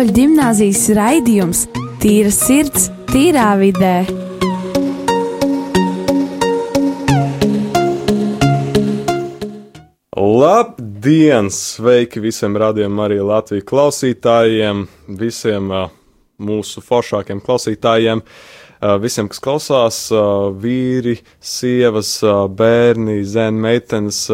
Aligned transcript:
Katoļu 0.00 0.14
gimnāzijas 0.16 0.86
raidījums 0.96 1.58
Tīra 2.00 2.30
sirds, 2.32 2.86
tīrā 3.10 3.50
vidē. 3.60 4.06
Labdien! 10.16 11.50
Sveiki 11.52 12.22
visiem 12.24 12.56
radījumam, 12.56 13.02
arī 13.04 13.18
Latvijas 13.20 13.66
klausītājiem, 13.68 14.86
visiem 15.20 15.68
uh, 15.68 15.92
mūsu 16.48 16.80
foršākiem 16.80 17.44
klausītājiem, 17.44 18.24
uh, 18.24 18.96
visiem, 19.04 19.28
kas 19.28 19.44
klausās, 19.44 20.00
uh, 20.16 20.48
vīri, 20.64 21.18
sievas, 21.44 22.14
bērni, 22.56 23.18
zēni, 23.20 23.66
meitenes, 23.68 24.24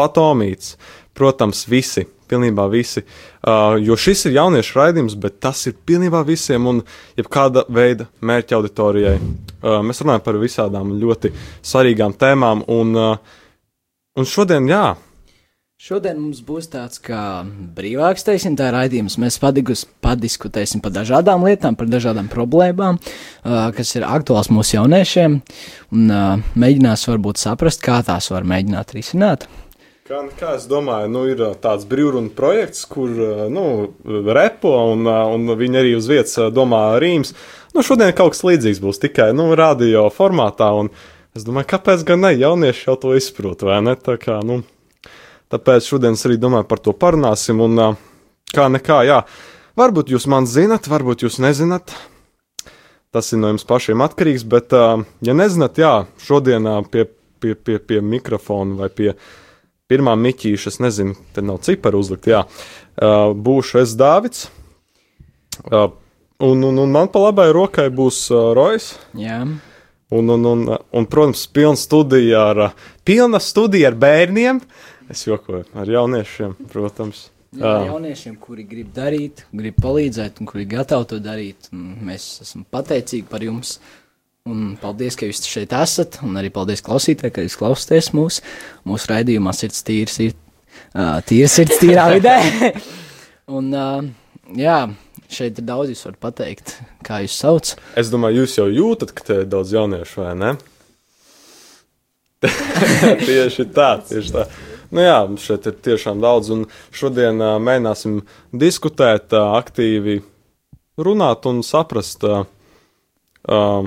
patomīts. 0.00 0.78
Protams, 1.16 1.64
visi, 1.68 2.06
pilnībā 2.30 2.68
visi. 2.70 3.02
Uh, 3.02 3.74
jo 3.82 3.96
šis 3.98 4.28
ir 4.28 4.38
jauniešu 4.38 4.78
raidījums, 4.78 5.18
bet 5.20 5.40
tas 5.42 5.64
ir 5.66 5.76
pilnībā 5.86 6.22
visiem 6.28 6.68
un 6.70 6.80
jebkāda 7.18 7.66
veida 7.68 8.06
mērķa 8.22 8.58
auditorijai. 8.60 9.18
Uh, 9.18 9.80
mēs 9.86 10.02
runājam 10.04 10.24
par 10.24 10.40
visādām 10.40 10.94
ļoti 11.02 11.34
svarīgām 11.66 12.16
tēmām, 12.20 12.64
un, 12.70 12.96
uh, 12.96 13.38
un 14.18 14.28
šodien, 14.28 14.68
jā, 14.70 14.84
Šodien 15.80 16.18
mums 16.20 16.42
būs 16.44 16.66
tāds 16.68 17.00
kā 17.00 17.40
brīvāks, 17.72 18.26
teiksim, 18.26 18.52
tā 18.52 18.66
raidījums. 18.74 19.14
Mēs 19.16 19.38
padigus, 19.40 19.86
padiskutēsim 20.04 20.82
par 20.84 20.92
dažādām 20.92 21.46
lietām, 21.48 21.72
par 21.72 21.88
dažādām 21.88 22.28
problēmām, 22.28 22.98
uh, 23.00 23.70
kas 23.72 23.94
ir 23.96 24.04
aktuāls 24.04 24.50
mūsu 24.52 24.76
jauniešiem, 24.76 25.38
un 25.96 26.12
uh, 26.12 26.44
mēģinās 26.60 27.06
varbūt 27.08 27.40
saprast, 27.40 27.80
kā 27.80 28.02
tās 28.04 28.28
var 28.28 28.44
mēģināt 28.52 28.92
risināt. 28.98 29.48
Kā, 30.10 30.24
kā 30.34 30.48
es 30.58 30.64
domāju, 30.66 31.06
nu, 31.14 31.20
ir 31.30 31.38
tāds 31.62 31.84
brīvrunas 31.86 32.32
projekts, 32.34 32.80
kur 32.90 33.12
nu, 33.54 33.62
repo 34.34 34.72
un, 34.90 35.06
un 35.06 35.52
viņi 35.54 35.78
arī 35.78 35.92
uz 35.94 36.08
vietas 36.10 36.48
domā 36.50 36.80
rīms. 36.98 37.28
Nu, 37.76 37.84
šodien 37.86 38.10
kaut 38.18 38.32
kas 38.34 38.40
līdzīgs 38.42 38.80
būs 38.82 38.98
tikai 39.04 39.28
nu, 39.38 39.44
radio 39.54 40.08
formātā. 40.10 40.72
Es 41.38 41.44
domāju, 41.46 41.68
kāpēc 41.70 42.02
gan 42.08 42.24
ne? 42.24 42.32
Jaunieši 42.34 42.88
jau 42.88 42.96
to 43.04 43.12
izprot, 43.14 43.62
vai 43.68 43.76
ne? 43.86 43.94
Tā 43.94 44.16
kā, 44.18 44.40
nu, 44.42 44.64
tāpēc 45.54 45.86
šodien 45.86 46.18
es 46.18 46.26
arī 46.26 46.40
domāju 46.42 46.66
par 46.72 46.82
to 46.82 46.90
parunāsim. 46.90 47.62
Un 47.62 47.78
kā 48.50 48.64
nekā, 48.66 48.96
jā, 49.06 49.20
varbūt 49.78 50.10
jūs 50.10 50.26
man 50.32 50.48
zinat, 50.50 50.88
varbūt 50.90 51.22
jūs 51.22 51.38
nezināt. 51.44 51.94
Tas 53.14 53.30
ir 53.30 53.38
no 53.44 53.52
jums 53.54 53.68
pašiem 53.68 54.02
atkarīgs, 54.02 54.42
bet, 54.56 54.74
ja 54.74 55.38
nezināt, 55.38 55.78
jā, 55.78 55.92
šodien 56.26 56.66
pie, 56.90 57.06
pie, 57.38 57.54
pie, 57.54 57.78
pie 57.78 58.02
mikrofona 58.02 58.82
vai 58.82 58.90
pie 58.90 59.14
pirmā 59.90 60.14
miķīša, 60.18 60.72
es 60.72 60.78
nezinu, 60.82 61.16
te 61.34 61.42
nav 61.44 61.60
ciparu 61.66 62.00
uzlikt, 62.02 62.30
jā, 62.30 62.44
uh, 62.46 63.32
būšu 63.34 63.82
es 63.82 63.96
Dāvids. 63.98 64.46
Uh, 65.66 65.90
un, 66.40 66.62
un, 66.64 66.78
un 66.84 66.94
man 66.94 67.10
pa 67.12 67.26
labai 67.26 67.50
rokai 67.52 67.90
būs 67.92 68.28
uh, 68.32 68.52
Rojas. 68.56 68.94
Jā, 69.18 69.42
Un, 70.10 70.26
un, 70.26 70.42
un, 70.42 70.62
un, 70.90 71.04
protams, 71.06 71.44
pilna 71.54 71.78
studija 71.78 72.40
ar, 72.50 72.58
uh, 72.64 72.88
pilna 73.06 73.38
studija 73.38 73.92
ar 73.92 73.94
bērniem. 73.94 74.58
Es 75.10 75.22
jokoju 75.22 75.68
ar 75.78 75.86
jauniešiem, 75.86 76.56
protams. 76.72 77.28
Jā, 77.54 77.66
Ā. 77.66 77.86
jauniešiem, 77.88 78.34
kuri 78.38 78.62
grib 78.66 78.90
darīt, 78.94 79.44
grib 79.54 79.78
palīdzēt, 79.82 80.38
un 80.42 80.50
kuri 80.50 80.66
gatavi 80.70 81.08
to 81.10 81.18
darīt. 81.22 81.70
Mēs 81.74 82.26
esam 82.44 82.62
pateicīgi 82.62 83.26
par 83.30 83.42
jums. 83.42 83.76
Un 84.48 84.76
paldies, 84.80 85.18
ka 85.20 85.28
jūs 85.28 85.42
šeit 85.44 85.74
esat. 85.76 86.16
Un 86.24 86.38
arī 86.40 86.48
paldies 86.54 86.80
klausītājai, 86.84 87.34
ka 87.34 87.44
jūs 87.44 87.58
klausāties 87.60 88.10
mūsu, 88.16 88.44
mūsu 88.88 89.10
raidījumā. 89.12 89.52
Sirds 89.56 89.84
tīrs, 89.84 90.16
ir 90.24 90.32
uh, 90.94 91.18
tīrs, 91.28 91.58
sirds 91.58 91.80
tīrā 91.82 92.06
vidē. 92.14 92.38
un, 93.58 93.68
uh, 93.76 94.00
jā, 94.56 94.78
šeit 95.28 95.60
ir 95.60 95.68
daudz, 95.68 95.92
jūs 95.92 96.06
varat 96.08 96.22
pateikt, 96.24 96.74
kā 97.04 97.20
jūs 97.26 97.36
sauc. 97.36 97.74
Es 98.00 98.08
domāju, 98.12 98.46
jūs 98.46 98.56
jau 98.62 98.66
jūtat, 98.72 99.12
ka 99.12 99.28
te 99.28 99.38
ir 99.42 99.52
daudz 99.52 99.76
jauniešu, 99.76 100.24
vai 100.24 100.32
ne? 100.40 100.54
tieši 103.28 103.68
tā, 103.76 103.92
tieši 104.08 104.36
tā. 104.38 104.48
Nu 104.90 105.04
jā, 105.04 105.20
šeit 105.44 105.68
ir 105.68 105.76
tiešām 105.84 106.24
daudz, 106.24 106.48
un 106.56 106.64
šodien 106.96 107.44
uh, 107.44 107.60
mēģināsim 107.62 108.22
diskutēt, 108.56 109.36
uh, 109.36 109.52
aktīvi 109.60 110.22
runāt 110.96 111.44
un 111.46 111.60
saprast 111.66 112.24
uh, 112.24 112.48
uh, 113.44 113.84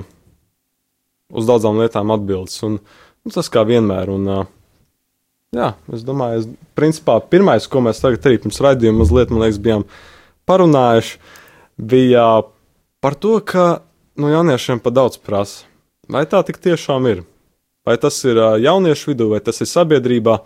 uz 1.34 1.48
daudzām 1.48 1.80
lietām 1.82 2.12
atbildes. 2.14 2.56
Un, 2.66 2.78
nu, 2.80 3.34
tas 3.34 3.50
kā 3.52 3.64
vienmēr. 3.68 4.12
Un, 4.14 4.30
uh, 4.30 4.46
jā, 5.54 5.72
es 5.94 6.06
domāju, 6.06 6.42
es, 6.42 6.48
principā 6.78 7.18
pirmais, 7.30 7.68
ko 7.70 7.82
mēs 7.84 8.02
tagad 8.02 8.26
arī 8.28 8.40
pirms 8.42 8.62
raidījuma 8.64 9.02
mazliet, 9.02 9.32
man 9.34 9.44
liekas, 9.44 9.60
bijām 9.62 9.86
parunājuši, 10.48 11.20
bija 11.90 12.26
par 13.04 13.18
to, 13.20 13.38
ka 13.44 13.68
no 14.20 14.30
jauniešiem 14.30 14.82
pa 14.82 14.92
daudz 14.94 15.18
prasa. 15.20 15.64
Vai 16.10 16.26
tā 16.28 16.42
tik 16.44 16.60
tiešām 16.60 17.06
ir? 17.10 17.24
Vai 17.84 17.96
tas 18.00 18.16
ir 18.24 18.38
ā, 18.40 18.50
jauniešu 18.60 19.10
vidū, 19.12 19.28
vai 19.32 19.40
tas 19.44 19.60
ir 19.60 19.68
sabiedrībā, 19.68 20.38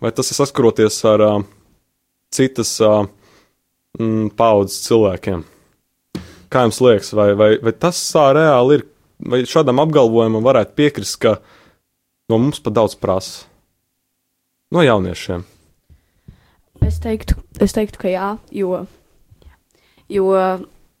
vai 0.00 0.12
tas 0.16 0.30
ir 0.32 0.38
saskaroties 0.38 0.96
ar 1.08 1.24
ā, 1.24 1.32
citas 2.32 2.72
ā, 2.84 2.92
mm, 3.98 4.30
paudzes 4.36 4.84
cilvēkiem? 4.86 5.44
Kā 6.50 6.64
jums 6.66 6.80
liekas, 6.82 7.12
vai, 7.16 7.32
vai, 7.38 7.50
vai 7.62 7.72
tas 7.76 8.00
tā 8.12 8.30
reāli 8.36 8.80
ir? 8.80 8.86
Vai 9.20 9.42
šādam 9.48 9.82
apgalvojumam 9.82 10.44
varētu 10.44 10.76
piekrist, 10.78 11.18
ka 11.20 11.36
no 12.30 12.38
mums 12.40 12.60
pa 12.64 12.72
daudz 12.72 12.96
prasa? 12.96 13.44
No 14.70 14.84
jauniešiem. 14.86 15.42
Es 16.86 17.00
teiktu, 17.02 17.36
es 17.60 17.74
teiktu, 17.76 18.00
ka 18.00 18.08
jā, 18.08 18.28
jo, 18.54 18.84
jo 20.08 20.28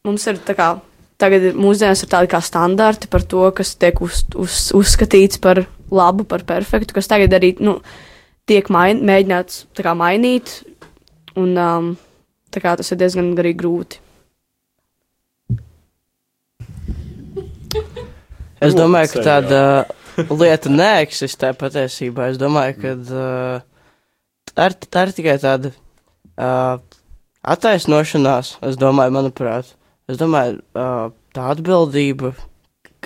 mums 0.04 0.26
ir 0.28 0.40
tā 0.44 0.56
kā. 0.58 0.70
Tagad 1.20 1.50
mūsdienās 1.52 2.00
ir 2.00 2.08
tādi 2.08 2.30
kā 2.32 2.38
standarti 2.40 3.08
par 3.12 3.20
to, 3.28 3.42
kas 3.52 3.74
tiek 3.76 3.98
uz, 4.00 4.22
uz, 4.40 4.54
uzskatīts 4.76 5.40
par 5.44 5.66
labu, 5.92 6.24
par 6.24 6.46
perfektu, 6.48 6.96
kas 6.96 7.10
tagad 7.12 7.34
arī 7.36 7.52
nu, 7.60 7.76
tiek 8.48 8.70
main, 8.72 9.02
mēģināts 9.04 9.66
kā 9.76 9.92
mainīt. 9.96 10.62
Un, 11.36 11.52
um, 11.60 11.90
kā 12.56 12.72
tas 12.76 12.90
ir 12.90 12.98
diezgan 13.00 13.34
grūti. 13.36 14.00
Es 18.60 18.76
domāju, 18.76 19.14
ka 19.14 19.22
tāda 19.24 19.60
lieta 20.28 20.70
neeksistē 20.72 21.54
patiesībā. 21.56 22.28
Es 22.32 22.40
domāju, 22.40 22.76
ka 22.82 22.92
uh, 22.92 23.62
tā, 24.52 24.68
ir, 24.68 24.76
tā 24.84 25.04
ir 25.06 25.14
tikai 25.16 25.36
tāda 25.40 25.72
uh, 25.72 26.76
attaisnošanās, 27.54 28.58
es 28.68 28.76
domāju, 28.80 29.16
manuprāt. 29.16 29.72
Es 30.10 30.20
domāju, 30.20 30.60
uh, 30.76 31.08
tā 31.36 31.48
atbildība, 31.54 32.34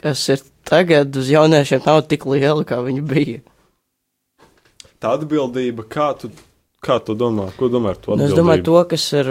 kas 0.00 0.26
ir 0.34 0.42
tagad 0.66 1.14
uz 1.20 1.30
jauniešiem, 1.30 1.84
nav 1.86 2.02
tik 2.10 2.26
liela, 2.26 2.64
kā 2.66 2.80
viņa 2.82 3.06
bija. 3.06 3.44
Tā 4.98 5.14
atbildība, 5.20 5.84
kā 5.86 6.10
tu, 6.18 6.32
kā 6.82 6.98
tu 7.04 7.14
domā? 7.18 7.50
Ko 7.58 7.68
domā 7.70 7.92
ar 7.94 8.00
to? 8.00 8.16
Nu, 8.18 8.26
es 8.26 8.34
domāju, 8.34 8.64
to, 8.66 8.78
kas 8.90 9.10
ir, 9.14 9.30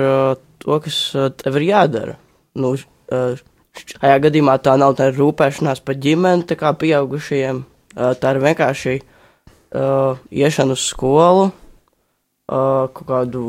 to, 0.64 0.78
kas 0.86 1.00
tev 1.42 1.60
ir 1.60 1.72
jādara. 1.74 2.20
Nu, 2.56 2.76
uh, 2.78 3.44
šajā 3.74 4.20
gadījumā 4.28 4.58
tā 4.64 4.76
nav 4.80 4.96
tā 5.00 5.10
rūpēšanās 5.14 5.82
par 5.86 5.98
ģimeni, 6.02 6.46
tā 6.50 6.58
kā 6.60 6.74
pieaugušajiem. 6.78 7.64
Tā 7.94 8.34
ir 8.34 8.40
vienkārši 8.42 8.96
uh, 9.00 10.22
iešana 10.34 10.74
uz 10.78 10.86
skolu, 10.90 11.50
uh, 11.50 12.90
kaut 12.94 13.06
kādu 13.10 13.44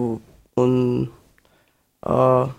un 0.60 0.74
uh, 2.04 2.52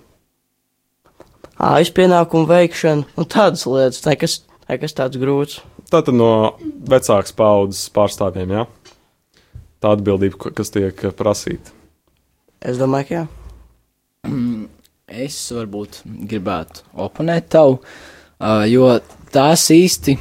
aizpienākumu 1.61 2.49
veikšanu 2.49 3.05
un 3.15 3.29
tādas 3.29 3.65
lietas. 3.69 4.03
Nekas, 4.07 4.39
nekas 4.69 4.97
tāds 4.97 5.21
grūts. 5.21 5.61
Tā 5.85 6.01
tad 6.01 6.17
no 6.17 6.55
vecākas 6.89 7.35
paudzes 7.37 7.85
pārstāvjiem, 7.93 8.55
jā? 8.57 8.65
Tā 9.83 9.93
atbildība, 9.93 10.49
kas 10.57 10.73
tiek 10.73 11.05
prasīta. 11.17 11.73
Es 12.65 12.81
domāju, 12.81 13.11
ka 13.11 13.19
jā. 13.19 13.25
Es 15.05 15.35
varbūt 15.53 15.99
gribētu 16.25 16.81
oponēt 16.97 17.51
tev, 17.53 17.75
uh, 17.77 18.63
jo 18.65 18.87
tās 19.33 19.67
īsti. 19.69 20.15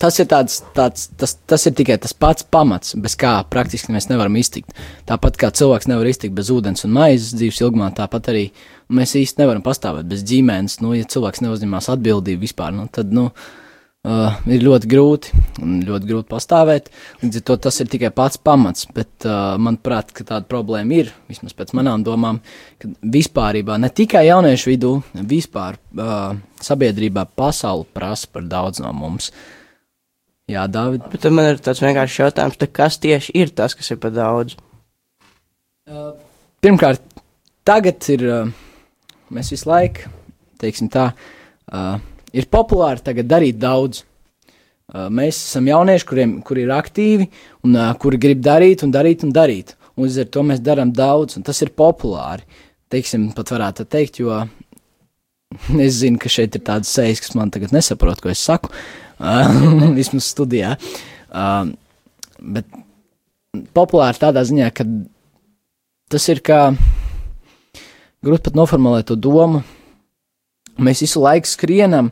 Tas 0.00 0.16
ir, 0.18 0.26
tāds, 0.26 0.56
tāds, 0.74 1.10
tas, 1.20 1.36
tas 1.46 1.66
ir 1.68 1.74
tikai 1.76 1.98
tas 2.02 2.16
pats 2.16 2.46
pamats, 2.48 2.96
bez 2.98 3.14
kā 3.20 3.34
praktiski 3.52 3.92
mēs 3.94 4.08
nevaram 4.08 4.34
iztikt. 4.40 4.72
Tāpat 5.06 5.36
kā 5.38 5.50
cilvēks 5.54 5.90
nevar 5.92 6.08
iztikt 6.08 6.34
bez 6.34 6.48
ūdens 6.50 6.86
un 6.88 6.96
maizes 6.96 7.36
dzīves 7.36 7.60
ilgumā, 7.62 7.90
tāpat 7.94 8.32
arī 8.32 8.46
mēs 8.88 9.12
īsti 9.20 9.44
nevaram 9.44 9.62
pastāvēt 9.64 10.08
bez 10.08 10.24
ģimenes. 10.26 10.80
Nu, 10.80 10.96
ja 10.96 11.04
cilvēks 11.04 11.44
neuzņemās 11.44 11.92
atbildību 11.94 12.46
vispār, 12.48 12.72
nu, 12.74 12.88
tad 12.92 13.12
nu, 13.14 13.28
uh, 13.28 13.63
ir 14.04 14.64
ļoti 14.64 14.88
grūti 14.90 15.38
un 15.64 15.78
ļoti 15.84 16.08
grūti 16.10 16.28
pastāvēt. 16.28 16.90
Līdz 17.22 17.40
ar 17.40 17.44
to 17.48 17.56
tas 17.66 17.80
ir 17.80 17.88
tikai 17.92 18.10
pats 18.14 18.36
pamats, 18.36 18.84
bet 18.92 19.24
uh, 19.24 19.56
manuprāt, 19.56 20.12
ka 20.12 20.26
tāda 20.28 20.44
problēma 20.50 20.98
ir, 21.00 21.12
vismaz 21.30 21.56
pēc 21.56 21.72
manām 21.76 22.04
domām, 22.04 22.42
ka 22.80 22.90
vispārībā 23.00 23.78
ne 23.80 23.88
tikai 23.88 24.26
jauniešu 24.28 24.74
vidū, 24.74 24.92
vispār 25.14 25.80
uh, 25.96 26.36
sabiedrībā 26.60 27.26
pasauli 27.36 27.88
prasa 27.96 28.28
par 28.32 28.44
daudz 28.50 28.84
no 28.84 28.92
mums. 28.96 29.30
Jā, 30.52 30.66
Dāvid. 30.68 31.06
Bet 31.08 31.24
man 31.32 31.54
ir 31.54 31.64
tāds 31.64 31.80
vienkāršs 31.80 32.20
jautājums, 32.20 32.60
tad 32.60 32.76
kas 32.76 33.00
tieši 33.00 33.32
ir 33.40 33.54
tas, 33.56 33.72
kas 33.72 33.88
ir 33.94 34.00
par 34.02 34.12
daudz? 34.12 34.58
Uh, 35.88 36.12
pirmkārt, 36.64 37.00
tagad 37.64 38.04
ir, 38.12 38.28
uh, 38.28 38.82
mēs 39.32 39.54
visu 39.54 39.70
laiku, 39.72 40.12
teiksim 40.60 40.92
tā, 40.92 41.14
uh, 41.72 41.96
ir 42.34 42.50
populāri 42.50 43.04
tagad 43.04 43.30
darīt 43.30 43.60
daudz. 43.62 44.02
Uh, 44.84 45.06
mēs 45.08 45.38
esam 45.46 45.70
jaunieši, 45.70 46.06
kuriem 46.08 46.34
kuri 46.44 46.66
ir 46.66 46.74
aktīvi 46.74 47.30
un 47.64 47.78
uh, 47.78 47.94
kuri 48.00 48.20
grib 48.20 48.42
darīt 48.44 48.84
un 48.84 48.92
darīt 48.92 49.24
un 49.24 49.32
darīt. 49.32 49.72
Un 49.94 50.04
līdz 50.04 50.20
ar 50.24 50.28
to 50.34 50.42
mēs 50.44 50.60
darām 50.64 50.90
daudz, 50.92 51.38
un 51.38 51.46
tas 51.46 51.62
ir 51.64 51.72
populāri. 51.72 52.44
Teiksim, 52.92 53.30
pat 53.36 53.54
varētu 53.54 53.86
teikt, 53.88 54.20
jo 54.20 54.42
es 55.86 56.00
zinu, 56.02 56.20
ka 56.20 56.32
šeit 56.32 56.58
ir 56.58 56.66
tādas 56.66 56.92
sejas, 56.92 57.22
kas 57.24 57.36
man 57.38 57.54
tagad 57.54 57.72
nesaprot, 57.74 58.20
ko 58.20 58.32
es 58.32 58.42
saku. 58.44 58.74
Uh, 59.14 59.94
vismaz 59.98 60.28
studijā. 60.34 60.74
Bet 62.44 62.66
populāri 63.74 64.20
tādā 64.20 64.42
ziņā, 64.46 64.68
ka 64.74 64.86
tas 66.12 66.26
ir 66.30 66.42
kā 66.44 66.60
grūti 68.24 68.48
pat 68.48 68.58
noformulēt 68.58 69.08
to 69.10 69.16
domu. 69.16 69.62
Mēs 70.82 71.04
visu 71.04 71.22
laiku 71.22 71.50
skrienam 71.50 72.10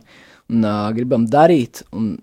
un 0.52 0.66
uh, 0.66 0.88
gribam 0.94 1.26
darīt, 1.30 1.82
un, 1.96 2.14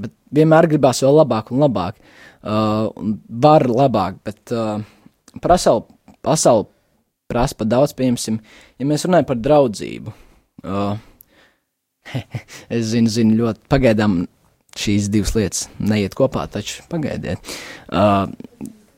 bet 0.00 0.14
vienmēr 0.34 0.68
gribās 0.70 1.02
vēl 1.04 1.20
labāk 1.20 1.52
un 1.54 1.62
labāk. 1.64 1.98
Uh, 2.44 2.90
un 3.00 3.16
var 3.28 3.64
labāk, 3.70 4.18
bet 4.26 4.52
uh, 4.52 4.82
pasauli, 5.40 5.86
pasauli 6.24 6.68
prasa 7.30 7.56
par 7.58 7.68
daudz, 7.70 7.94
piemēram, 7.96 8.38
ja 8.78 8.86
mēs 8.88 9.06
runājam 9.06 9.28
par 9.30 9.40
draudzību. 9.40 10.14
Uh, 10.64 10.96
es 12.74 12.90
zinu, 12.92 13.12
zinu, 13.12 13.38
ļoti 13.40 13.64
pagaidām 13.72 14.24
šīs 14.78 15.08
divas 15.12 15.34
lietas 15.36 15.68
neiet 15.78 16.16
kopā, 16.18 16.44
taču 16.50 16.84
pagaidiet. 16.90 17.54
Uh, 17.88 18.26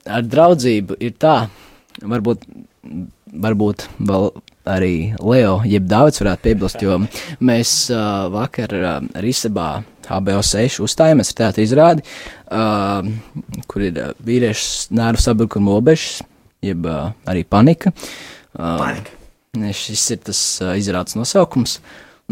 ar 0.06 0.26
draudzību 0.26 0.99
ir 1.04 1.14
tā, 1.20 1.37
varbūt, 2.02 2.46
varbūt 3.46 3.87
vēl 4.08 4.31
arī 4.66 5.14
Leo, 5.22 5.60
jeb 5.66 5.86
Dārvids 5.88 6.20
varētu 6.22 6.44
piebilst, 6.44 6.82
jo 6.82 6.98
mēs 7.44 7.74
uh, 7.94 8.26
vakar 8.32 8.74
uh, 8.76 8.96
Risebā 9.22 9.70
HBO6 10.06 10.80
uzstājāmies 10.84 11.32
ar 11.32 11.38
tādu 11.40 11.64
izrādi, 11.64 12.06
uh, 12.50 13.06
kur 13.70 13.86
ir 13.86 14.00
uh, 14.02 14.14
vīriešu 14.26 14.96
nēru 14.96 15.22
sabrukuma 15.22 15.76
obešas, 15.78 16.24
jeb 16.66 16.86
uh, 16.90 17.12
arī 17.30 17.44
panika. 17.48 17.92
Uh, 18.56 18.76
panika. 18.82 19.14
Šis 19.76 20.04
ir 20.12 20.20
tas 20.26 20.42
uh, 20.60 20.74
izrādes 20.78 21.16
nosaukums. 21.16 21.78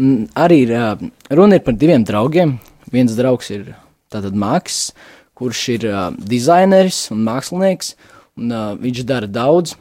Un 0.01 0.27
arī 0.37 0.65
ir, 0.67 0.75
uh, 0.75 1.07
runa 1.33 1.57
ir 1.57 1.65
par 1.65 1.77
diviem 1.79 2.03
draugiem. 2.05 2.57
Viens 2.93 3.15
draugs 3.17 3.49
ir 3.55 3.71
tātad 4.13 4.35
Maks, 4.37 4.89
kurš 5.35 5.63
ir 5.77 5.87
uh, 5.89 6.11
dizaineris 6.15 7.07
un 7.15 7.23
mākslinieks, 7.25 7.95
un 8.39 8.53
uh, 8.53 8.67
viņš 8.79 9.01
dara 9.07 9.27
daudz 9.31 9.73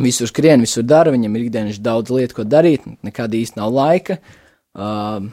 visur 0.00 0.30
skrien, 0.30 0.62
visur 0.64 0.86
dara, 0.86 1.12
viņam 1.14 1.36
ir 1.36 1.46
ikdienas 1.46 1.80
daudz 1.82 2.12
lietu, 2.14 2.40
ko 2.40 2.46
darīt, 2.48 2.86
nekad 3.06 3.34
īsti 3.36 3.60
nav 3.60 3.74
laika. 3.74 4.18
Uh, 4.70 5.28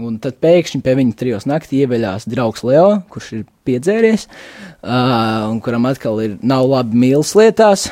un 0.00 0.18
tad 0.22 0.38
pēkšņi 0.42 0.82
pie 0.84 0.96
viņa 0.98 1.16
trijos 1.18 1.48
naktī 1.48 1.82
ieveļās 1.84 2.28
draugs 2.30 2.64
Leo, 2.66 3.00
kurš 3.12 3.32
ir 3.38 3.46
piedzēries, 3.68 4.26
uh, 4.26 5.48
un 5.50 5.60
kuram 5.64 5.88
atkal 5.88 6.20
ir 6.24 6.38
nav 6.44 6.68
labi 6.70 7.06
mīlas 7.06 7.34
lietās. 7.38 7.90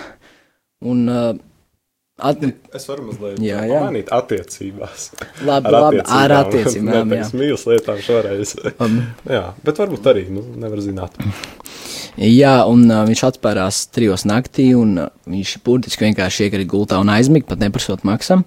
Un, 0.84 1.04
uh, 1.08 1.34
At... 2.14 2.38
Es 2.70 2.84
varu 2.86 3.08
mazliet 3.08 3.40
jā, 3.42 3.56
jā. 3.66 3.78
pamanīt 3.82 4.10
attiecībās. 4.14 5.08
Labi, 5.42 5.66
ar 5.66 5.74
labi, 5.74 5.98
attiecībām. 5.98 6.20
ar 6.20 6.34
attiecībām. 6.36 7.08
Nevis 7.10 7.32
mīlas 7.34 7.64
lietām 7.66 7.98
šoreiz. 8.06 8.54
Um. 8.78 9.00
jā, 9.36 9.48
bet 9.66 9.80
varbūt 9.82 10.06
arī, 10.12 10.28
nu, 10.30 10.44
nevar 10.62 10.84
zināt. 10.84 11.18
Jā, 12.14 12.60
un 12.70 12.86
uh, 12.86 13.02
viņš 13.08 13.24
atspērās 13.26 13.80
trijos 13.90 14.22
naktī, 14.28 14.68
un 14.78 14.94
uh, 15.02 15.10
viņš 15.26 15.56
burtiski 15.66 16.06
vienkārši 16.06 16.46
iekrita 16.46 16.70
gultā 16.70 17.00
un 17.02 17.10
aizmiga, 17.10 17.48
pat 17.48 17.62
neprasot 17.64 18.04
maksam. 18.06 18.44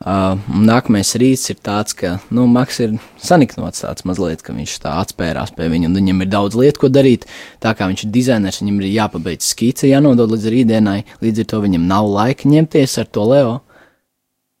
Uh, 0.00 0.38
nākamais 0.46 1.10
rīts 1.18 1.50
ir 1.50 1.58
tāds, 1.60 1.92
ka, 1.98 2.14
nu, 2.32 2.46
Maks 2.48 2.78
ir 2.80 2.94
saniknots 3.20 3.82
tāds 3.82 4.06
mazliet, 4.08 4.44
ka 4.46 4.54
viņš 4.54 4.76
tā 4.86 4.94
atspērās 5.02 5.50
pie 5.58 5.66
viņa, 5.72 5.90
un 5.90 5.98
viņam 5.98 6.22
ir 6.22 6.30
daudz 6.30 6.56
lietu, 6.56 6.84
ko 6.84 6.92
darīt. 6.92 7.26
Tā 7.60 7.74
kā 7.76 7.90
viņš 7.90 8.06
ir 8.06 8.14
dizainers, 8.14 8.62
viņam 8.62 8.78
ir 8.78 8.92
jāpabeidz 8.94 9.50
skice, 9.52 9.90
jānodod 9.90 10.30
līdz 10.30 10.48
rītdienai, 10.54 11.00
līdz 11.20 11.42
ar 11.42 11.50
to 11.50 11.62
viņam 11.66 11.90
nav 11.90 12.08
laika 12.14 12.48
ņemties 12.48 12.96
ar 13.02 13.10
to 13.10 13.26
Leo. 13.26 13.54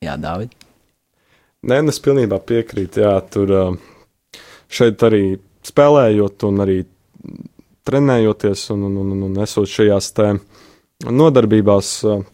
Jā, 0.02 0.18
Dāvid. 0.20 0.52
Nē, 1.70 1.84
es 1.92 2.02
pilnībā 2.02 2.40
piekrītu, 2.50 3.04
jā, 3.06 3.14
tur 3.30 3.78
šeit 4.72 5.02
arī 5.06 5.38
spēlējot 5.70 6.50
un 6.50 6.64
arī 6.66 6.82
trenējoties 7.88 8.68
un, 8.74 8.88
un, 8.88 8.98
un, 9.04 9.22
un 9.28 9.38
esot 9.44 9.68
šajās 9.70 10.12
tēmās 10.16 10.58
nodarbībās, 11.08 11.90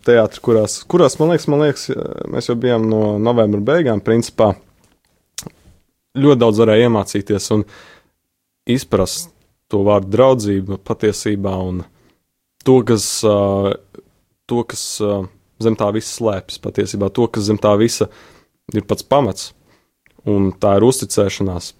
teātrī, 0.07 0.43
kurās, 0.43 0.81
kurās 0.91 1.19
man, 1.21 1.33
liekas, 1.33 1.47
man 1.51 1.63
liekas, 1.63 1.87
mēs 2.33 2.51
jau 2.51 2.57
bijām 2.59 2.87
no 2.91 3.03
novembra 3.23 3.63
beigām. 3.63 4.03
Principā 4.03 4.53
ļoti 6.19 6.41
daudz 6.43 6.63
varēja 6.65 6.89
iemācīties 6.89 7.51
un 7.55 7.65
izprast 8.67 9.31
to 9.71 9.83
vārdu 9.87 10.11
draudzību 10.15 10.81
patiesībā 10.87 11.55
un 11.63 11.85
to, 12.67 12.81
kas, 12.87 13.07
to, 13.23 14.63
kas 14.67 14.85
zem 15.63 15.79
tā 15.79 15.91
visa 15.95 16.13
slēpjas 16.17 16.63
patiesībā, 16.63 17.11
to, 17.15 17.29
kas 17.31 17.47
zem 17.47 17.61
tā 17.63 17.75
visa 17.79 18.11
ir 18.75 18.87
pats 18.87 19.07
pamats. 19.07 19.53
Un 20.27 20.51
tā 20.59 20.73
ir 20.75 20.83
uzticēšanās. 20.83 21.71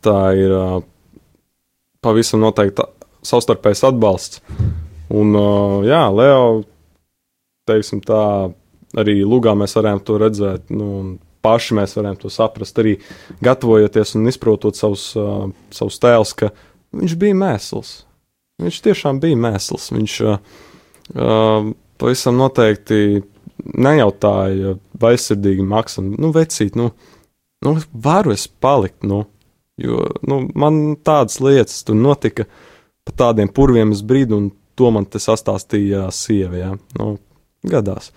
Tā 0.00 0.20
ir 0.40 0.52
pavisam 2.04 2.42
noteikti 2.44 2.84
savstarpējs 3.26 3.84
atbalsts. 3.88 4.42
Un, 5.14 5.36
jā, 5.86 6.02
Leo, 6.10 6.64
teiksim 7.68 8.00
tā, 8.02 8.22
arī 8.98 9.20
lugā 9.26 9.54
mēs 9.58 9.76
varējām 9.78 10.02
to 10.06 10.18
redzēt, 10.22 10.72
nu, 10.74 11.18
paši 11.46 11.76
mēs 11.78 11.94
varējām 11.98 12.18
to 12.22 12.32
saprast, 12.32 12.78
arī 12.82 12.96
gatavojoties 13.44 14.16
un 14.18 14.30
izprotot 14.30 14.78
savus, 14.78 15.08
uh, 15.18 15.46
savus 15.74 16.00
tēlus, 16.02 16.34
ka 16.38 16.50
viņš 16.96 17.16
bija 17.20 17.38
mēsls. 17.38 17.92
Viņš 18.62 18.80
tiešām 18.86 19.20
bija 19.22 19.38
mēsls. 19.38 19.90
Viņš 19.94 20.16
uh, 20.26 21.70
pavisam 22.00 22.38
noteikti 22.40 23.22
nejautāja 23.66 24.76
vaisirdīgi 25.00 25.64
maksam, 25.66 26.12
nu, 26.20 26.30
vecīt, 26.34 26.76
nu, 26.78 26.90
nu, 27.64 27.72
varu 27.92 28.34
es 28.34 28.46
palikt, 28.48 29.04
nu, 29.06 29.24
jo, 29.80 30.00
nu, 30.26 30.40
man 30.54 30.96
tādas 31.04 31.40
lietas 31.42 31.84
tur 31.86 31.98
notika 31.98 32.46
pa 33.06 33.14
tādiem 33.24 33.50
purviem 33.52 33.92
uz 33.94 34.02
brīdi, 34.02 34.34
un 34.34 34.50
to 34.76 34.90
man 34.92 35.06
te 35.08 35.20
sastāstīja 35.22 36.08
sieva. 36.14 36.58
Ja? 36.58 36.72
Nu, 36.98 37.16
gadās. 37.66 38.10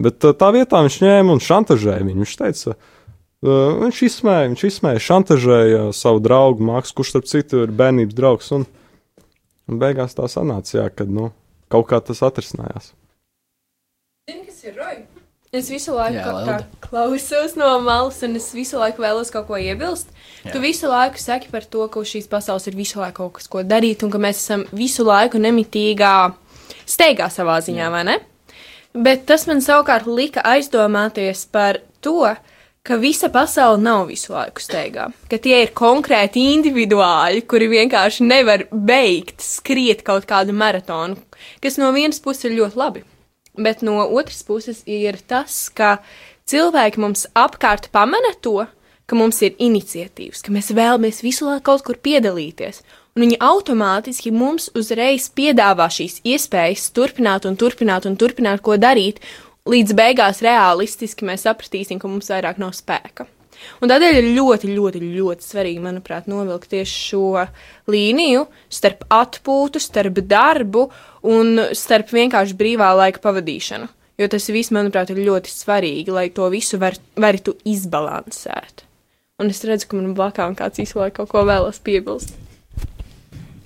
Bet 0.00 0.22
tā 0.22 0.48
vietā 0.54 0.80
viņš 0.84 1.00
ņēma 1.02 1.34
un 1.34 1.42
šantažēja 1.44 2.06
viņu. 2.06 2.22
Viņš 2.22 2.36
teica, 2.40 2.76
viņš 3.42 4.02
izsmēja, 4.06 4.46
viņš 4.52 4.64
izsmēja, 4.70 5.04
šantažēja 5.08 5.82
savu 5.96 6.22
draugu 6.24 6.64
Maksu, 6.70 6.96
kurš, 6.96 7.12
starp 7.14 7.28
citu, 7.28 7.64
ir 7.66 7.74
bērnības 7.76 8.16
draugs. 8.16 8.52
Un, 8.56 8.64
un 9.68 9.82
beigās 9.82 10.16
tā 10.16 10.30
sanāca, 10.30 10.78
jā, 10.78 10.88
kad 10.94 11.12
nu, 11.12 11.32
kaut 11.72 11.90
kā 11.92 12.00
tas 12.04 12.24
atrisinājās. 12.26 12.94
Zini, 14.30 14.46
kas 14.48 14.64
ir 14.64 14.78
roja? 14.78 15.09
Es 15.50 15.66
visu 15.66 15.96
laiku 15.96 16.14
Jā, 16.14 16.32
tā, 16.46 16.56
klausos 16.84 17.56
no 17.58 17.72
malas, 17.82 18.20
un 18.22 18.38
es 18.38 18.44
visu 18.54 18.78
laiku 18.78 19.02
vēlos 19.02 19.32
kaut 19.34 19.48
ko 19.48 19.58
iebilst. 19.58 20.12
Jā. 20.44 20.52
Tu 20.54 20.60
visu 20.62 20.86
laiku 20.86 21.18
saki 21.18 21.50
par 21.50 21.66
to, 21.66 21.88
ka 21.90 22.04
šīs 22.06 22.30
pasaules 22.30 22.68
ir 22.70 22.76
visu 22.78 23.00
laiku 23.00 23.24
kaut 23.24 23.40
kas, 23.40 23.48
ko 23.50 23.64
darīt, 23.66 24.04
un 24.06 24.12
ka 24.14 24.20
mēs 24.22 24.44
esam 24.44 24.62
visu 24.70 25.02
laiku 25.08 25.42
nemitīgā 25.42 26.12
steigā 26.86 27.26
savā 27.34 27.58
ziņā, 27.66 27.82
Jā. 27.82 27.90
vai 27.90 28.04
ne? 28.06 28.16
Bet 28.94 29.26
tas 29.26 29.48
man 29.50 29.58
savukārt 29.58 30.06
lika 30.06 30.46
aizdomāties 30.54 31.42
par 31.50 31.82
to, 31.98 32.30
ka 32.86 33.02
visa 33.02 33.26
pasaule 33.34 33.82
nav 33.82 34.06
visu 34.06 34.36
laiku 34.36 34.62
steigā. 34.62 35.10
Ka 35.26 35.42
tie 35.42 35.64
ir 35.66 35.74
konkrēti 35.74 36.46
individuāļi, 36.54 37.42
kuri 37.50 37.72
vienkārši 37.74 38.30
nevar 38.30 38.68
beigt 38.70 39.42
skriet 39.42 40.06
kaut 40.06 40.30
kādu 40.30 40.54
maratonu, 40.54 41.18
kas 41.58 41.82
no 41.82 41.90
vienas 41.90 42.22
puses 42.22 42.46
ir 42.46 42.60
ļoti 42.62 42.86
labi 42.86 43.09
bet 43.58 43.82
no 43.86 43.98
otras 44.06 44.42
puses 44.46 44.82
ir 44.86 45.18
tas, 45.26 45.68
ka 45.68 45.98
cilvēki 46.50 47.00
mums 47.02 47.26
apkārt 47.34 47.90
pamana 47.94 48.34
to, 48.42 48.66
ka 49.10 49.18
mums 49.18 49.40
ir 49.42 49.56
iniciatīvas, 49.58 50.44
ka 50.46 50.54
mēs 50.54 50.70
vēlamies 50.76 51.22
visu 51.26 51.48
laiku 51.48 51.66
kaut 51.72 51.86
kur 51.86 51.98
piedalīties. 51.98 52.84
Un 53.16 53.24
viņi 53.24 53.40
automātiski 53.42 54.30
mums 54.30 54.68
uzreiz 54.78 55.26
piedāvā 55.34 55.88
šīs 55.90 56.20
iespējas 56.22 56.92
turpināt 56.94 57.48
un 57.48 57.58
turpināt 57.58 58.06
un 58.06 58.14
turpināt, 58.20 58.62
ko 58.62 58.78
darīt, 58.78 59.18
līdz 59.66 59.96
beigās 59.98 60.44
realistiski 60.46 61.26
mēs 61.26 61.48
sapratīsim, 61.48 61.98
ka 61.98 62.10
mums 62.10 62.30
vairāk 62.30 62.62
nav 62.62 62.76
spēka. 62.78 63.26
Un 63.80 63.92
tādēļ 63.92 64.18
ir 64.20 64.28
ļoti, 64.36 64.72
ļoti, 64.76 65.00
ļoti 65.16 65.46
svarīgi, 65.46 65.82
manuprāt, 65.84 66.28
novilkt 66.30 66.70
tieši 66.72 66.98
šo 67.10 67.46
līniju 67.90 68.44
starp 68.72 69.06
atpūtu, 69.12 69.82
starp 69.82 70.20
darbu 70.28 70.88
un 71.30 71.66
starp 71.76 72.12
vienkārši 72.16 72.58
brīvā 72.58 72.92
laika 72.98 73.22
pavadīšanu. 73.24 73.88
Jo 74.20 74.28
tas 74.28 74.50
viss, 74.52 74.72
manuprāt, 74.74 75.12
ir 75.14 75.22
ļoti 75.24 75.52
svarīgi, 75.52 76.12
lai 76.12 76.28
to 76.36 76.50
visu 76.52 76.76
var, 76.80 76.98
varētu 77.16 77.56
izbalansēt. 77.72 78.84
Un 79.40 79.48
es 79.48 79.62
redzu, 79.64 79.88
ka 79.88 79.96
man 79.96 80.12
blakām 80.16 80.52
kāds 80.58 80.92
laiku 80.92 81.22
kaut 81.22 81.30
ko 81.32 81.46
vēlas 81.48 81.80
piebilst. 81.80 82.34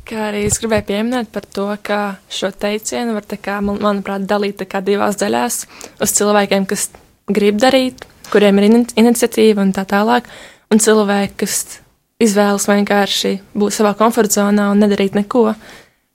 Kā 0.06 0.28
arī 0.28 0.44
es 0.46 0.60
gribēju 0.60 0.84
pieminēt 0.86 1.30
par 1.34 1.46
to, 1.48 1.64
ka 1.82 1.98
šo 2.30 2.52
teicienu 2.52 3.16
var, 3.16 3.26
kā, 3.40 3.56
man, 3.64 3.80
manuprāt, 3.82 4.26
dalīt 4.28 4.60
divās 4.84 5.16
daļās 5.18 5.56
uz 6.04 6.14
cilvēkiem, 6.18 6.66
kas 6.70 6.90
grib 7.32 7.58
darīt, 7.58 8.04
kuriem 8.34 8.58
ir 8.58 8.68
ini 8.68 8.82
iniciatīva 8.98 9.62
un 9.62 9.72
tā 9.76 9.86
tālāk, 9.88 10.26
un 10.72 10.82
cilvēki, 10.82 11.36
kas 11.44 11.80
izvēlas 12.22 12.66
vienkārši 12.70 13.38
būt 13.54 13.76
savā 13.76 13.94
komforta 13.98 14.40
zonā 14.42 14.70
un 14.72 14.82
nedarīt 14.82 15.16
neko. 15.18 15.52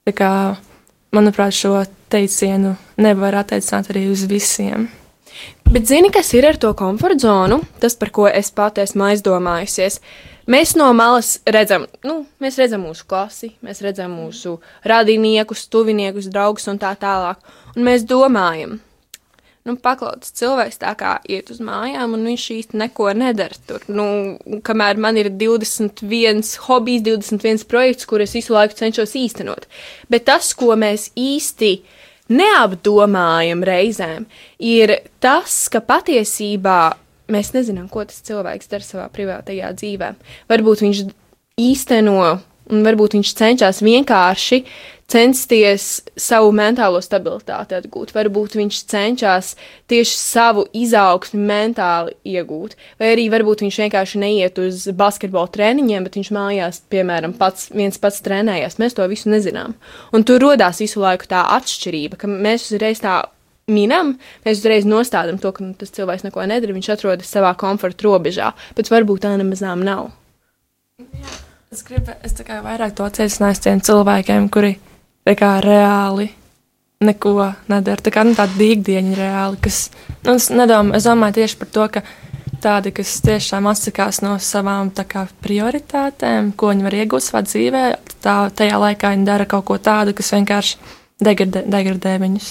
Tā 0.08 0.16
kā, 0.16 0.30
manuprāt, 1.16 1.56
šo 1.56 1.80
teicienu 2.12 2.74
nevar 3.00 3.40
attiecināt 3.42 3.92
arī 3.92 4.08
uz 4.12 4.24
visiem. 4.28 4.88
Bet 5.70 5.86
zini, 5.86 6.10
kas 6.10 6.32
ir 6.34 6.48
ar 6.48 6.58
to 6.58 6.72
komforta 6.74 7.22
zonu? 7.22 7.60
Tas, 7.80 7.94
par 7.96 8.10
ko 8.10 8.26
es 8.28 8.50
pati 8.50 8.82
esmu 8.82 9.06
aizdomājusies. 9.12 10.00
Mēs 10.50 10.72
no 10.74 10.88
malas 10.96 11.36
redzam, 11.46 11.84
nu, 12.02 12.24
mēs 12.42 12.56
redzam 12.58 12.82
mūsu 12.88 13.04
klasi, 13.06 13.52
mēs 13.62 13.78
redzam 13.84 14.16
mūsu 14.18 14.56
radiniekus, 14.82 15.68
tuviniekus, 15.70 16.26
draugus 16.32 16.66
un 16.72 16.80
tā 16.82 16.90
tālāk. 16.98 17.38
Un 17.76 17.86
mēs 17.86 18.02
domājam, 18.08 18.80
nu, 19.68 19.76
paklauts 19.80 20.32
cilvēks 20.38 20.80
tā 20.80 20.92
kā 20.98 21.16
iet 21.28 21.50
uz 21.52 21.60
mājām, 21.64 22.14
un 22.16 22.26
viņš 22.30 22.46
īsti 22.56 22.80
neko 22.80 23.10
nedara 23.16 23.56
tur. 23.68 23.84
Nu, 23.92 24.06
kamēr 24.66 25.00
man 25.00 25.18
ir 25.20 25.30
21 25.34 26.44
hobijs, 26.66 27.04
21 27.06 27.66
projekts, 27.70 28.08
kurus 28.08 28.36
visu 28.36 28.56
laiku 28.56 28.78
cenšos 28.80 29.16
īstenot. 29.20 29.68
Bet 30.12 30.26
tas, 30.30 30.52
ko 30.56 30.76
mēs 30.80 31.10
īsti 31.18 31.74
neapdomājam 32.30 33.64
reizēm, 33.66 34.26
ir 34.62 34.96
tas, 35.22 35.64
ka 35.72 35.82
patiesībā 35.82 36.80
mēs 37.30 37.52
nezinām, 37.54 37.88
ko 37.90 38.04
tas 38.06 38.22
cilvēks 38.26 38.70
dara 38.70 38.86
savā 38.86 39.08
privātajā 39.12 39.72
dzīvē. 39.76 40.14
Varbūt 40.50 40.84
viņš 40.86 41.02
īsteno, 41.60 42.16
un 42.70 42.86
varbūt 42.86 43.18
viņš 43.18 43.34
cenšas 43.38 43.82
vienkārši 43.84 44.62
censties 45.10 45.86
savu 46.18 46.52
mentālo 46.54 47.00
stabilitāti 47.02 47.76
atgūt. 47.78 48.12
Varbūt 48.14 48.56
viņš 48.58 48.78
cenšas 48.90 49.54
tieši 49.90 50.14
savu 50.18 50.64
izaugsmi 50.76 51.40
mentāli 51.48 52.14
iegūt, 52.36 52.76
vai 53.00 53.12
arī 53.14 53.26
varbūt 53.32 53.64
viņš 53.64 53.80
vienkārši 53.84 54.22
neiet 54.22 54.60
uz 54.62 54.86
basketbola 54.96 55.50
treniņiem, 55.54 56.06
bet 56.06 56.20
viņš 56.20 56.30
mājās, 56.36 56.80
piemēram, 56.92 57.34
pats, 57.40 57.68
viens 57.74 57.98
pats 58.00 58.22
trenējas. 58.26 58.78
Mēs 58.82 58.96
to 58.98 59.08
visu 59.10 59.32
nezinām. 59.32 59.74
Un 60.14 60.26
tur 60.26 60.42
radās 60.46 60.82
visu 60.82 61.02
laiku 61.02 61.28
tā 61.30 61.42
atšķirība, 61.58 62.20
ka 62.20 62.30
mēs 62.30 62.70
uzreiz 62.70 63.02
tā 63.02 63.20
minam, 63.70 64.16
mēs 64.46 64.62
uzreiz 64.62 64.88
nostādām 64.88 65.38
to, 65.42 65.52
ka 65.54 65.66
nu, 65.66 65.74
tas 65.78 65.94
cilvēks 65.94 66.26
neko 66.26 66.46
nedara, 66.50 66.74
viņš 66.74 66.94
atrodas 66.96 67.30
savā 67.30 67.52
komforta 67.58 68.06
robežā, 68.08 68.50
bet 68.78 68.90
varbūt 68.90 69.26
tā 69.26 69.36
nemazām 69.38 69.84
nav. 69.86 70.10
Jā. 70.98 71.38
Es 71.70 71.84
gribu, 71.86 72.10
es 72.26 72.32
kā 72.42 72.56
vairāk 72.64 72.96
to 72.98 73.04
ciesinās 73.14 73.60
tiem 73.62 73.78
cilvēkiem, 73.78 74.48
kuri 74.50 74.72
tā 75.26 75.36
kā 75.38 75.56
reāli 75.64 76.30
neko 77.00 77.34
nedara. 77.70 78.02
Tā 78.04 78.12
kā 78.12 78.24
nu, 78.26 78.34
tāda 78.36 78.56
dīgdieņa 78.60 79.14
reāli, 79.16 79.60
kas, 79.64 79.86
nu, 80.26 80.36
es, 80.36 80.50
nedomā, 80.52 80.98
es 80.98 81.08
domāju 81.08 81.40
tieši 81.40 81.60
par 81.60 81.70
to, 81.76 81.86
ka 81.96 82.04
tādi, 82.60 82.92
kas 82.92 83.14
tiešām 83.24 83.68
atsakās 83.70 84.20
no 84.24 84.34
savām 84.42 84.90
kā, 84.92 85.26
prioritātēm, 85.44 86.52
ko 86.56 86.72
viņi 86.72 86.86
var 86.86 86.96
iegūt 86.98 87.24
savā 87.24 87.44
dzīvē, 87.46 87.84
tā, 88.20 88.34
tajā 88.56 88.80
laikā 88.84 89.14
viņi 89.14 89.28
dara 89.28 89.46
kaut 89.48 89.64
ko 89.70 89.78
tādu, 89.80 90.12
kas 90.16 90.34
vienkārši 90.36 90.76
degradē, 91.24 91.64
degradē 91.72 92.18
viņus. 92.20 92.50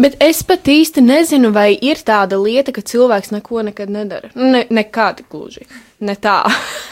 Bet 0.00 0.16
es 0.22 0.40
pat 0.46 0.68
īsti 0.70 1.02
nezinu, 1.04 1.50
vai 1.52 1.74
ir 1.74 2.00
tāda 2.06 2.38
lieta, 2.40 2.72
ka 2.72 2.82
cilvēks 2.86 3.32
neko 3.34 3.62
nekad 3.68 3.90
nedara. 3.92 4.30
Nu, 4.34 4.48
ne, 4.54 4.64
nekādi 4.70 5.26
gluži. 5.28 5.66
Ne 6.00 6.14
tā. 6.16 6.42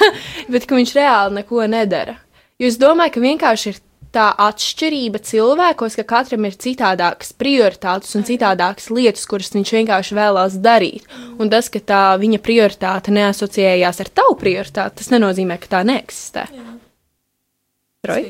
Bet 0.52 0.66
ka 0.68 0.76
viņš 0.76 0.94
reāli 0.98 1.38
neko 1.38 1.66
nedara. 1.70 2.18
Jo 2.58 2.68
es 2.68 2.76
domāju, 2.78 3.14
ka 3.14 3.22
vienkārši 3.22 3.70
ir 3.70 3.78
tā 4.14 4.28
atšķirība 4.40 5.20
cilvēkos, 5.24 5.96
ka 5.98 6.04
katram 6.08 6.46
ir 6.48 6.56
citādākas 6.60 7.34
prioritātes 7.36 8.14
un 8.18 8.24
citādākas 8.28 8.88
lietas, 8.94 9.26
kuras 9.28 9.52
viņš 9.54 9.74
vienkārši 9.78 10.18
vēlās 10.18 10.58
darīt. 10.64 11.08
Un 11.38 11.52
tas, 11.52 11.68
ka 11.72 11.82
tā 11.82 12.02
viņa 12.20 12.40
prioritāte 12.44 13.14
neasociējās 13.14 14.02
ar 14.04 14.12
tavu 14.20 14.38
prioritāti, 14.40 15.00
tas 15.02 15.12
nenozīmē, 15.14 15.58
ka 15.60 15.78
tā 15.78 15.84
neeksistē. 15.88 16.48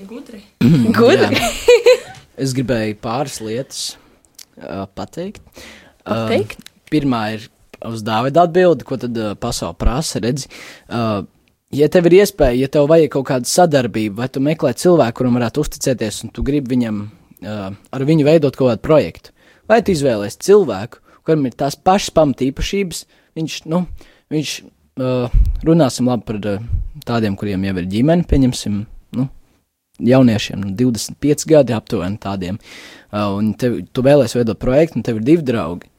Gudri. 0.09 0.43
Gudri. 0.99 1.39
es 2.41 2.55
gribēju 2.57 2.99
pāris 3.03 3.39
lietas 3.45 3.83
uh, 4.59 4.87
pateikt. 4.97 5.45
Pateikt? 6.09 6.59
Uh, 6.59 6.83
pirmā 6.91 7.23
ir 7.37 7.49
uz 7.87 8.03
Dāvida 8.03 8.47
atbildi, 8.49 8.87
ko 8.89 8.99
tad 8.99 9.19
uh, 9.21 9.35
pasaule 9.39 9.77
prasa. 9.79 10.23
Redzi, 10.25 10.49
uh, 10.89 11.21
ja 11.75 11.89
tev 11.93 12.09
ir 12.09 12.19
iespēja, 12.23 12.57
ja 12.63 12.71
tev 12.73 12.89
vajag 12.91 13.13
kaut 13.17 13.29
kādu 13.29 13.51
sadarbību, 13.51 14.17
vai 14.21 14.29
tu 14.33 14.43
meklē 14.45 14.73
cilvēku, 14.79 15.21
kuram 15.21 15.39
varētu 15.39 15.65
uzticēties, 15.65 16.23
un 16.25 16.33
tu 16.35 16.45
gribi 16.47 16.75
viņam 16.75 17.03
uh, 17.05 17.69
ar 17.75 18.07
viņu 18.09 18.27
veidot 18.29 18.57
kaut 18.57 18.73
kādu 18.73 18.85
projektu, 18.85 19.35
vai 19.69 19.81
tu 19.85 19.93
izvēlēsies 19.93 20.41
cilvēku, 20.49 21.03
kuram 21.27 21.49
ir 21.49 21.57
tās 21.59 21.77
pašas 21.77 22.15
pamatīpašības, 22.17 23.03
viņš, 23.39 23.59
nu, 23.69 23.83
viņš 24.33 24.55
uh, 24.63 25.41
runāsim 25.69 26.09
labi 26.09 26.29
par 26.31 26.41
uh, 26.41 26.71
tādiem, 27.09 27.37
kuriem 27.39 27.69
jau 27.69 27.77
ir 27.83 27.91
ģimene, 27.93 28.27
pieņemsim, 28.29 28.81
nu, 29.19 29.29
jauniešiem, 30.09 30.65
nu, 30.65 30.73
25 30.79 31.49
gadi 31.53 31.77
aptuveni 31.77 32.21
tādiem, 32.23 32.61
uh, 33.13 33.29
un 33.37 33.53
tev, 33.61 33.83
tu 33.93 34.05
vēlēsies 34.07 34.41
veidot 34.41 34.61
projektu, 34.63 34.99
un 34.99 35.07
tev 35.07 35.21
ir 35.21 35.29
divi 35.29 35.45
draugi. 35.53 35.93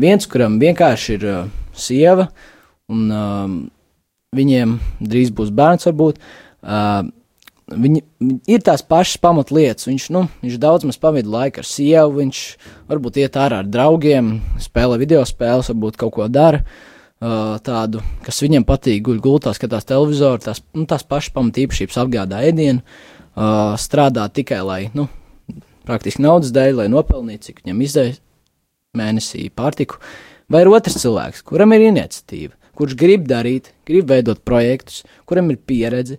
Viens, 0.00 0.26
kuram 0.26 0.58
vienkārši 0.60 1.16
ir 1.16 1.26
uh, 1.30 1.48
sieva, 1.78 2.28
un 2.92 3.08
uh, 3.08 3.56
viņiem 4.36 4.78
drīz 5.02 5.34
būs 5.34 5.52
bērns, 5.54 5.86
varbūt. 5.90 6.22
Uh, 6.64 7.12
Viņi, 7.64 8.02
ir 8.52 8.60
tās 8.60 8.82
pašas 8.84 9.16
pamatlietas. 9.24 9.86
Viņš, 9.88 10.10
nu, 10.12 10.26
viņš 10.42 10.56
daudz 10.60 10.84
maz 10.84 10.98
pavadīja 11.00 11.30
laiku 11.32 11.62
ar 11.62 11.68
sievu, 11.68 12.18
viņš 12.18 12.40
varbūt 12.92 13.22
iet 13.22 13.38
ārā 13.40 13.62
ar 13.62 13.70
draugiem, 13.72 14.34
spēlē 14.60 14.98
video 15.00 15.22
spēles, 15.24 15.70
varbūt 15.72 15.96
kaut 16.02 16.12
ko 16.18 16.26
dara. 16.28 16.60
Uh, 17.24 17.56
tādu, 17.64 18.02
kas 18.26 18.42
viņiem 18.44 18.66
patīk, 18.68 19.00
guļ 19.06 19.22
gultā, 19.24 19.54
skatās 19.56 19.88
televizoru, 19.88 20.42
tās, 20.44 20.60
nu, 20.76 20.84
tās 20.90 21.06
pašas 21.08 21.32
pamatīpašības 21.32 21.96
apgādā 22.02 22.42
ēdienu, 22.50 22.82
uh, 22.84 23.72
strādā 23.80 24.26
tikai, 24.28 24.58
lai, 24.66 24.80
nu, 24.98 25.06
praktiski 25.88 26.20
naudas 26.20 26.52
dēļ, 26.52 26.82
lai 26.82 26.88
nopelnītu, 26.92 27.46
cik 27.48 27.62
viņam 27.62 27.80
izdevās 27.86 28.20
mēnesī 28.98 29.46
pārtiku. 29.56 30.02
Vai 30.52 30.66
ir 30.66 30.72
otrs 30.74 31.00
cilvēks, 31.00 31.46
kuram 31.48 31.72
ir 31.72 31.86
iniciatīva, 31.86 32.58
kurš 32.78 32.96
grib 32.98 33.28
darīt, 33.30 33.72
grib 33.88 34.08
veidot 34.10 34.40
projektus, 34.46 35.02
kuram 35.28 35.52
ir 35.52 35.60
pieredze, 35.60 36.18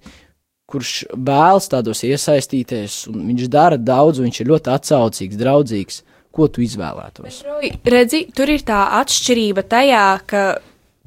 kurš 0.70 0.94
vēlas 1.14 1.70
tādos 1.72 2.04
iesaistīties, 2.08 3.06
un 3.12 3.28
viņš 3.30 3.50
dara 3.54 3.78
daudz, 3.78 4.22
viņš 4.24 4.42
ir 4.42 4.52
ļoti 4.54 4.74
atsaucīgs, 4.76 5.42
draudzīgs. 5.42 6.04
Ko 6.36 6.50
tu 6.52 6.60
izvēlētos? 6.60 7.46
Redzi, 7.88 8.26
tur 8.36 8.50
ir 8.52 8.66
tā 8.68 8.82
atšķirība 8.98 9.64
tajā, 9.72 10.08
ka 10.28 10.42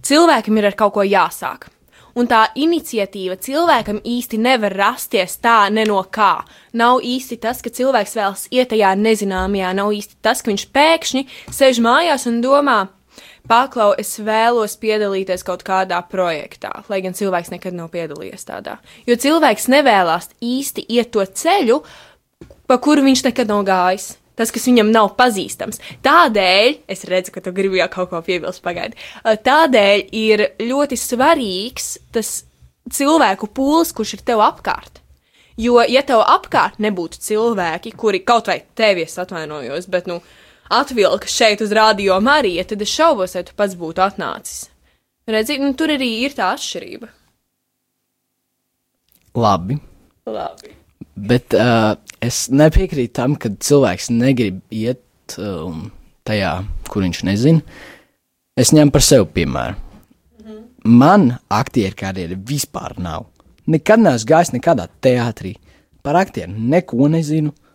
cilvēkam 0.01 0.57
ir 0.57 0.71
ar 0.71 0.77
kaut 0.79 0.95
ko 0.95 1.05
jāsāk. 1.05 1.67
Un 2.19 2.27
tā 2.27 2.47
iniciatīva 2.59 3.37
cilvēkam 3.39 4.01
īsti 4.09 4.41
nevar 4.41 4.75
rasties 4.75 5.37
tā 5.45 5.69
ne 5.71 5.85
no 5.87 6.01
kā. 6.11 6.41
Nav 6.81 7.05
īsti 7.05 7.39
tas, 7.45 7.61
ka 7.63 7.71
cilvēks 7.71 8.17
vēlas 8.19 8.47
iet 8.51 8.73
tajā 8.73 8.95
nezināmajā, 8.99 9.75
nav 9.77 9.93
īsti 9.95 10.19
tas, 10.25 10.41
ka 10.43 10.51
viņš 10.51 10.65
pēkšņi 10.75 11.27
sēž 11.55 11.83
mājās 11.85 12.25
un 12.31 12.41
domā, 12.43 12.81
paklau, 13.49 13.93
es 13.99 14.15
vēlos 14.23 14.77
piedalīties 14.81 15.45
kaut 15.47 15.65
kādā 15.67 15.99
projektā, 16.11 16.71
lai 16.91 17.01
gan 17.05 17.17
cilvēks 17.17 17.53
nekad 17.55 17.77
nav 17.77 17.91
piedalījies 17.95 18.47
tādā. 18.49 18.79
Jo 19.09 19.17
cilvēks 19.21 19.69
nevēlas 19.73 20.31
īsti 20.45 20.85
iet 20.97 21.13
to 21.15 21.25
ceļu, 21.25 21.81
pa 22.69 22.79
kuru 22.83 23.07
viņš 23.09 23.25
nekad 23.31 23.51
nav 23.51 23.65
gājis. 23.69 24.15
Tas, 24.39 24.53
kas 24.55 24.69
viņam 24.69 24.93
nav 24.95 25.17
pazīstams. 25.19 25.81
Tādēļ, 26.07 26.77
es 26.95 27.01
redzu, 27.11 27.33
ka 27.35 27.41
tu 27.43 27.51
gribi 27.51 27.81
jau 27.81 27.89
kaut 27.91 28.13
ko 28.13 28.21
piebilst, 28.23 28.63
pagaidi. 28.63 28.95
Tādēļ 29.27 30.05
ir 30.15 30.45
ļoti 30.63 30.95
svarīgs 30.95 31.97
tas 32.15 32.45
cilvēku 32.95 33.49
pūlis, 33.51 33.91
kurš 33.91 34.15
ir 34.15 34.23
tev 34.31 34.45
apkārt. 34.47 35.03
Jo, 35.59 35.81
ja 35.83 36.05
tev 36.07 36.23
apkārt 36.23 36.79
nebūtu 36.79 37.19
cilvēki, 37.19 37.97
kuri 37.99 38.23
kaut 38.23 38.47
vai 38.47 38.61
tevi 38.79 39.09
es 39.09 39.19
atvainojos, 39.19 39.91
bet, 39.91 40.07
nu, 40.07 40.21
uh, 40.21 40.48
atvilka 40.69 41.27
šeit 41.27 41.61
uz 41.61 41.73
radio 41.73 42.21
Mariju, 42.21 42.65
tad 42.65 42.83
es 42.83 42.93
šaubos, 42.93 43.35
vai 43.37 43.45
tu 43.47 43.55
pats 43.57 43.77
būtu 43.79 44.03
atnācis. 44.05 44.69
Redzi, 45.29 45.59
nu, 45.61 45.75
tur 45.77 45.93
arī 45.93 46.09
ir 46.25 46.37
tā 46.37 46.53
atšķirība. 46.55 47.11
Labi. 49.39 49.77
Labi. 50.29 50.73
Bet 51.29 51.55
uh, 51.57 51.97
es 52.25 52.47
nepiekrītu 52.55 53.15
tam, 53.19 53.37
ka 53.37 53.51
cilvēks 53.53 54.09
negrib 54.15 54.63
iet 54.73 55.37
uh, 55.37 55.75
tajā, 56.29 56.55
kur 56.89 57.05
viņš 57.05 57.23
nezina. 57.29 57.79
Es 58.59 58.73
ņemu 58.75 58.95
par 58.95 59.05
sevi 59.05 59.29
piemēru. 59.35 59.77
-hmm. 59.77 60.63
Man 60.85 61.39
aktieru 61.49 61.97
karjeras 61.97 62.39
vispār 62.49 62.99
nav. 62.99 63.27
Nekad 63.67 64.01
neesmu 64.01 64.29
gājis 64.29 64.55
nekādā 64.57 64.89
teātrī. 65.01 65.57
Par 66.03 66.17
aktieru 66.17 66.53
neko 66.57 67.09
nezinu. 67.09 67.53
Uh, 67.53 67.68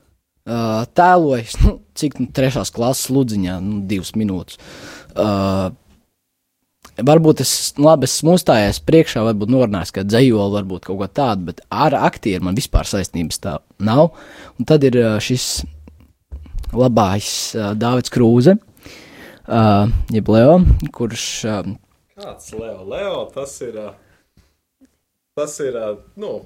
uh, 0.47 0.83
tēlojis, 0.97 1.55
nu, 1.63 1.77
cik 1.99 2.19
nu, 2.21 2.27
trešās 2.35 2.71
klases 2.73 3.09
ludziņā, 3.13 3.59
nu, 3.63 3.81
divas 3.89 4.13
minūtes. 4.19 4.59
Uh, 5.15 5.71
Varbūt 6.93 7.39
es, 7.41 7.51
nu, 7.79 7.87
labi, 7.87 8.05
esmu 8.05 8.35
uzstājies 8.37 8.77
priekšā, 8.85 9.23
varbūt 9.25 9.49
norunājis, 9.49 9.91
ka 9.95 10.03
dzējoli, 10.05 10.51
varbūt 10.53 10.83
kaut 10.85 10.99
ko 10.99 11.07
tādu, 11.09 11.47
bet 11.47 11.63
ar 11.73 11.95
aktieru 11.97 12.45
man 12.45 12.53
vispār 12.59 12.85
saistības 12.85 13.39
tā 13.41 13.55
nav. 13.81 14.11
Un 14.61 14.67
tad 14.69 14.85
ir 14.85 14.99
uh, 15.01 15.15
šis 15.23 15.63
labais 16.77 17.29
uh, 17.57 17.71
Dāvids 17.81 18.13
Krūze. 18.13 18.59
uh, 19.47 19.89
jeb 20.13 20.29
Leo, 20.29 20.59
kurš 20.93 21.25
uh, 21.49 21.71
Kāds 22.13 22.53
Leo? 22.53 22.83
Leo, 22.85 23.23
tas 23.33 23.55
ir. 23.65 23.73
ā, 23.73 23.89
Tas 25.33 25.57
ir. 25.65 25.73
ā, 25.73 25.95
Nu, 26.15 26.43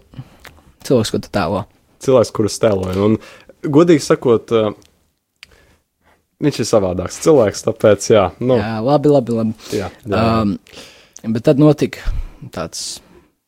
cilvēks, 0.87 1.11
ko 1.11 1.19
tu 1.19 1.33
tēlo. 1.33 1.65
cilvēks, 1.99 2.31
kurus 2.31 2.55
tēloju. 2.63 3.03
Un, 3.09 3.17
godīgi 3.63 4.03
sakot, 4.03 4.53
ā, 4.53 4.69
viņš 6.43 6.61
ir 6.61 6.69
savādāks 6.69 7.19
cilvēks, 7.25 7.65
tāpēc, 7.65 8.11
jā, 8.13 8.29
nu, 8.43 8.59
jā, 8.61 8.77
labi, 8.85 9.11
labi, 9.13 9.35
labi. 9.39 9.73
jā, 9.73 9.89
jā. 10.05 10.23
Um, 10.43 10.55
bet 11.33 11.47
tad 11.49 11.61
notika 11.61 12.13
tāds 12.53 12.99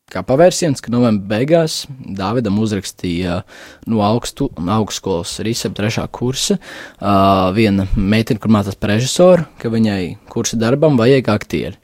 kā 0.09 0.23
pavērsiens, 0.25 0.81
ka 0.81 0.91
novembra 0.93 1.37
beigās 1.37 1.83
Dāvidam 2.17 2.57
uzrakstīja 2.61 3.43
no 3.89 4.01
augstu, 4.05 4.49
augstskolas 4.57 5.35
Rīsab 5.45 5.75
trešā 5.77 6.05
kursa 6.13 6.57
uh, 6.57 7.49
viena 7.55 7.85
meitene, 7.95 8.41
kur 8.41 8.53
mācās 8.53 8.77
par 8.79 8.95
režisoru, 8.95 9.45
ka 9.61 9.71
viņai 9.71 10.17
kursa 10.31 10.59
darbam 10.59 10.97
vajag 10.99 11.29
aktieri. 11.33 11.77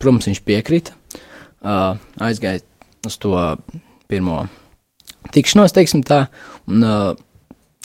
Protams, 0.00 0.28
viņš 0.28 0.42
piekrita, 0.46 0.94
uh, 1.64 1.96
aizgāja 2.22 2.62
uz 3.06 3.18
to 3.22 3.34
pirmo 4.10 4.44
tikšanos, 5.34 5.74
teiksim 5.74 6.04
tā, 6.06 6.26
un 6.70 6.84
uh, 6.86 7.25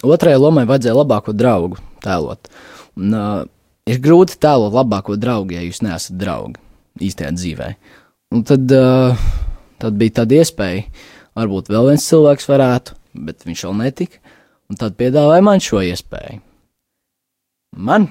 otrajai 0.06 0.42
lomai 0.42 0.66
vajadzēja 0.70 0.98
labāko 0.98 1.34
draugu 1.38 1.80
tēlot. 2.04 2.52
Un, 3.00 3.16
uh, 3.16 3.44
ir 3.90 4.02
grūti 4.04 4.40
tēlot 4.42 4.76
labāko 4.76 5.18
draugu, 5.20 5.56
ja 5.56 5.64
jūs 5.66 5.82
neesat 5.86 6.18
draugi 6.20 6.60
īstajā 7.02 7.32
dzīvē. 7.38 7.70
Un 8.36 8.46
tad, 8.48 8.72
uh, 8.76 9.28
tad 9.82 9.98
bija 10.00 10.22
tāda 10.22 10.42
iespēja, 10.42 10.86
varbūt 11.38 11.72
vēl 11.72 11.92
viens 11.92 12.08
cilvēks 12.08 12.50
varētu, 12.52 12.98
bet 13.28 13.48
viņš 13.48 13.66
vēl 13.68 13.78
netika. 13.84 14.22
Un 14.72 14.80
tad 14.80 14.96
piedāvāja 15.00 15.44
man 15.44 15.64
šo 15.64 15.82
iespēju. 15.84 16.40
Man 17.76 18.08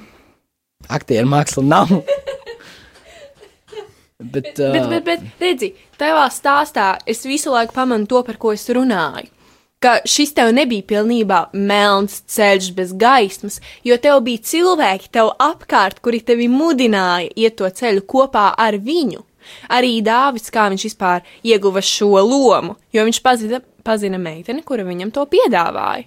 aktieru 0.89 1.29
māksla 1.29 1.65
nav. 1.65 1.91
bet, 4.35 4.53
uh, 4.59 4.73
Bet, 4.77 4.89
bet, 4.93 5.05
bet 5.07 5.43
redzi, 5.43 5.73
tavā 6.01 6.27
stāstā 6.33 6.95
es 7.09 7.25
visu 7.29 7.53
laiku 7.55 7.77
pamanu 7.77 8.09
to, 8.09 8.23
par 8.27 8.41
ko 8.41 8.55
es 8.57 8.69
runāju. 8.69 9.31
Ka 9.81 9.95
šis 10.05 10.35
tev 10.37 10.51
nebija 10.53 10.85
pilnībā 10.85 11.39
melns 11.57 12.19
ceļš 12.29 12.67
bez 12.77 12.91
gaismas, 13.01 13.55
jo 13.81 13.97
tev 13.97 14.19
bija 14.27 14.43
cilvēki 14.51 15.09
tev 15.17 15.31
apkārt, 15.41 16.03
kuri 16.05 16.21
tevi 16.21 16.51
mudināja 16.53 17.31
iet 17.33 17.57
to 17.57 17.71
ceļu 17.79 18.05
kopā 18.05 18.51
ar 18.61 18.77
viņu. 18.77 19.23
Arī 19.73 19.95
Dāvids, 20.05 20.53
kā 20.53 20.67
viņš 20.69 20.85
vispār 20.91 21.25
ieguva 21.41 21.81
šo 21.81 22.13
lomu, 22.13 22.77
jo 22.93 23.07
viņš 23.09 23.23
pazina, 23.25 23.63
pazina 23.81 24.21
meiteni, 24.21 24.61
kura 24.69 24.85
viņam 24.85 25.15
to 25.17 25.25
piedāvāja. 25.33 26.05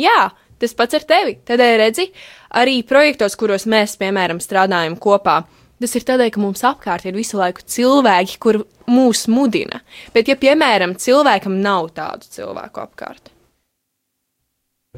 Jā, 0.00 0.30
tas 0.56 0.72
pats 0.78 0.96
ar 0.96 1.04
tevi. 1.12 1.36
Tādēļ 1.44 1.76
redzi, 1.82 2.08
arī 2.56 2.80
projektos, 2.88 3.36
kuros 3.36 3.68
mēs, 3.68 3.98
piemēram, 4.00 4.40
strādājam 4.40 4.96
kopā, 4.96 5.42
Tas 5.80 5.96
ir 5.96 6.04
tādēļ, 6.04 6.30
ka 6.34 6.40
mums 6.42 6.62
apkārt 6.68 7.06
ir 7.08 7.16
visu 7.16 7.38
laiku 7.40 7.64
cilvēki, 7.64 8.38
kur 8.42 8.62
mūs 8.90 9.24
mudina. 9.32 9.80
Bet, 10.14 10.28
ja, 10.28 10.36
piemēram, 10.36 10.92
cilvēkam 11.00 11.56
nav 11.64 11.88
tādu 11.96 12.28
cilvēku 12.36 12.82
apkārt, 12.84 13.30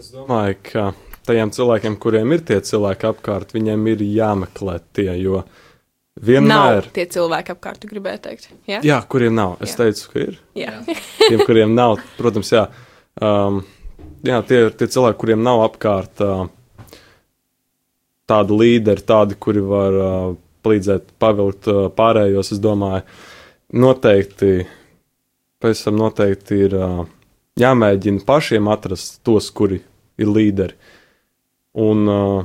Es 0.01 0.07
domāju, 0.09 0.55
ka 0.65 0.83
tajiem 1.29 1.51
cilvēkiem, 1.53 1.99
kuriem 2.01 2.31
ir 2.33 2.41
tie 2.49 2.57
cilvēki 2.65 3.05
apkārt, 3.11 3.51
viņiem 3.53 3.83
ir 3.93 4.05
jāmeklē 4.07 4.79
tie, 4.97 5.11
jo 5.21 5.43
vienmēr. 6.17 6.79
nav 6.87 6.89
tie 6.97 7.05
cilvēki 7.13 7.53
apkārt, 7.53 7.83
tu 7.83 7.91
gribēji 7.91 8.23
teikt. 8.25 8.47
Ja? 8.71 8.79
Jā, 8.81 8.97
kuriem 9.05 9.37
nav. 9.37 9.59
Es 9.61 9.75
Jā. 9.75 9.83
teicu, 9.83 10.07
ka 10.15 10.23
ir. 10.23 10.39
Jā. 10.57 10.79
Tiem, 11.29 11.43
kuriem 11.45 11.75
nav, 11.77 12.01
protams, 12.17 12.55
jā. 12.57 12.65
Um, 13.21 13.61
jā, 14.25 14.41
tie 14.49 14.63
ir 14.65 14.73
tie 14.81 14.89
cilvēki, 14.97 15.21
kuriem 15.27 15.45
nav 15.45 15.61
apkārt 15.67 16.25
uh, 16.25 16.47
tādi 18.33 18.59
līderi, 18.65 19.05
tādi, 19.13 19.37
kuri 19.37 19.61
var 19.69 20.01
uh, 20.01 20.33
palīdzēt 20.65 21.15
pavilkt 21.23 21.69
uh, 21.71 21.87
pārējos. 21.97 22.53
Es 22.55 22.63
domāju, 22.63 23.05
noteikti, 23.73 24.67
pēc 25.63 25.85
tam 25.87 26.01
noteikti 26.01 26.65
ir 26.67 26.77
uh, 26.79 27.05
jāmēģina 27.61 28.25
pašiem 28.27 28.71
atrast 28.73 29.21
tos, 29.27 29.51
kuri 29.55 29.81
ir 30.21 30.33
līderi. 30.33 30.77
Un 31.83 32.05
uh, 32.09 32.45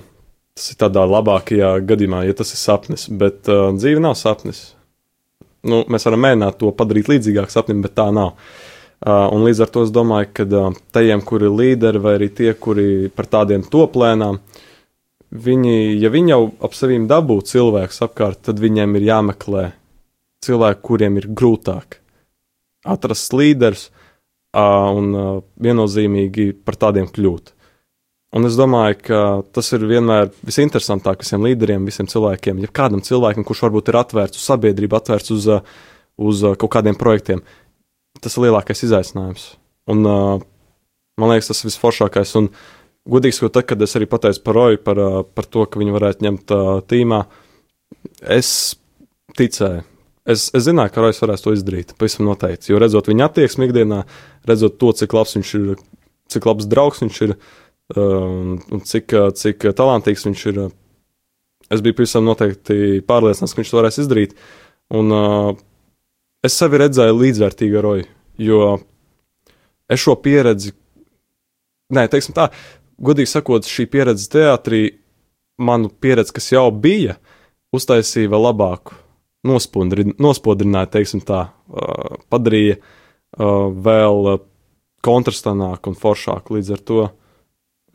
tas 0.57 0.71
ir 0.71 0.79
tādā 0.81 1.03
labākajā 1.07 1.75
gadījumā, 1.87 2.23
ja 2.27 2.35
tas 2.37 2.53
ir 2.55 2.61
sapnis, 2.61 3.07
bet 3.09 3.49
uh, 3.51 3.69
dzīve 3.75 4.01
nav 4.03 4.17
sapnis. 4.19 4.71
Nu, 5.67 5.83
mēs 5.91 6.07
varam 6.07 6.23
mēģināt 6.23 6.59
to 6.61 6.71
padarīt 6.75 7.11
līdzīgāku 7.11 7.53
sapnim, 7.53 7.83
bet 7.83 7.97
tā 7.97 8.07
nav. 8.15 8.37
Uh, 8.97 9.27
un 9.35 9.43
līdz 9.45 9.65
ar 9.65 9.73
to 9.73 9.83
es 9.85 9.91
domāju, 9.93 10.31
ka 10.39 10.45
uh, 10.47 10.77
tajiem, 10.95 11.21
kuri 11.27 11.49
ir 11.49 11.57
līderi, 11.59 12.01
vai 12.01 12.15
arī 12.17 12.31
tie, 12.33 12.53
kuri 12.57 13.11
par 13.13 13.27
tādiem 13.29 13.65
toplēnām, 13.67 14.39
viņi, 15.31 15.99
ja 16.01 16.11
viņi 16.13 16.33
jau 16.33 16.41
ap 16.63 16.75
sevi 16.77 16.99
dabū 17.07 17.41
cilvēkus 17.45 18.03
apkārt, 18.05 18.43
tad 18.47 18.61
viņiem 18.63 18.95
ir 18.99 19.07
jāmeklē 19.09 19.63
cilvēki, 20.45 20.83
kuriem 20.85 21.19
ir 21.19 21.27
grūtāk 21.27 21.99
atrast 22.87 23.33
līderus 23.35 23.87
uh, 23.89 24.89
un 24.95 25.13
uh, 25.13 25.29
viennozīmīgi 25.63 26.53
par 26.65 26.77
tādiem 26.79 27.09
kļūt. 27.11 27.53
Un 28.37 28.45
es 28.47 28.57
domāju, 28.59 28.97
ka 29.07 29.19
tas 29.55 29.69
ir 29.75 29.85
vienmēr 29.87 30.29
visinteresantākais 30.45 31.29
visiem 31.29 31.45
līderiem, 31.47 31.85
visiem 31.87 32.09
cilvēkiem. 32.11 32.59
Ja 32.65 32.71
kādam 32.75 33.01
cilvēkam, 33.03 33.45
kurš 33.47 33.63
varbūt 33.65 33.91
ir 33.91 33.99
atvērts 34.01 34.39
uz 34.39 34.49
sabiedrību, 34.51 34.99
atvērts 34.99 35.31
uz, 35.33 35.47
uz 36.19 36.43
kaut 36.59 36.73
kādiem 36.75 36.99
projektiem, 36.99 37.41
tas 38.19 38.35
ir 38.35 38.47
lielākais 38.47 38.83
izaicinājums. 38.83 39.47
Un, 39.91 40.03
uh, 40.03 40.43
man 41.17 41.33
liekas, 41.33 41.53
tas 41.53 41.63
ir 41.63 41.71
visforšākais. 41.71 42.35
Un, 42.39 42.51
godīgi 43.09 43.37
sakot, 43.37 43.55
tad, 43.57 43.67
kad 43.69 43.83
es 43.83 43.95
arī 43.97 44.07
pateicu 44.09 44.41
par 44.45 44.57
Roju, 44.57 44.81
par, 44.83 45.01
uh, 45.01 45.19
par 45.25 45.47
to, 45.49 45.65
ka 45.69 45.81
viņu 45.81 45.95
varētu 45.95 46.25
ņemt 46.27 46.55
uh, 46.55 46.71
tīmā, 46.87 47.21
es 48.37 48.49
ticēju. 49.37 49.85
Es, 50.27 50.49
es 50.51 50.65
zināju, 50.65 50.91
ka 50.91 51.03
Rojas 51.03 51.21
varēs 51.23 51.45
to 51.45 51.53
izdarīt. 51.55 51.93
Pavisam 51.95 52.27
noteikti. 52.27 52.73
Jo 52.73 52.81
redzot 52.83 53.07
viņa 53.07 53.29
attieksmi 53.29 53.69
ikdienā, 53.69 54.01
redzot 54.49 54.75
to, 54.81 54.91
cik 54.99 55.15
labs 55.15 55.37
viņš 55.37 55.53
ir, 55.55 55.77
cik 56.33 56.49
labs 56.49 56.67
draugs 56.67 56.99
viņš 57.05 57.21
ir 57.29 57.37
un 57.95 58.83
cik, 58.83 59.13
uh, 59.15 59.29
cik 59.31 59.69
talantīgs 59.77 60.25
viņš 60.27 60.43
ir, 60.51 60.59
uh, 60.65 60.73
es 61.71 61.83
biju 61.83 61.95
pavisam 62.01 62.27
noteikti 62.27 62.99
pārliecināts, 63.07 63.55
ka 63.55 63.61
viņš 63.61 63.71
to 63.71 63.79
varēs 63.79 64.01
izdarīt. 64.03 64.35
Un 64.97 65.15
uh, 65.15 65.53
es 66.43 66.57
sevi 66.59 66.81
redzēju 66.83 67.15
līdzvērtīgi 67.21 67.79
ar 67.79 67.87
Roju, 67.87 68.09
jo 68.43 68.61
es 69.91 70.03
šo 70.03 70.17
pieredzi, 70.19 70.73
nē, 71.95 72.07
teiksim 72.11 72.35
tā, 72.35 72.49
godīgi 73.01 73.31
sakot, 73.31 73.67
šī 73.67 73.87
pieredze 73.91 74.29
teātrī, 74.33 74.81
manu 75.57 75.89
pieredzi, 75.89 76.35
kas 76.37 76.51
jau 76.53 76.67
bija, 76.71 77.17
uztaisīja 77.75 78.31
vēl 78.33 78.45
labāku, 78.49 78.95
nospodri- 79.47 80.15
nospodrināja, 80.21 80.91
teiksim 80.97 81.21
tā, 81.25 81.47
padarīja 82.31 82.77
vēl 83.37 84.31
uh, 84.33 84.39
kontrastanāk 85.07 85.87
un 85.89 85.97
foršāk. 85.97 86.51
Līdz 86.53 86.73
ar 86.75 86.83
to 86.89 86.99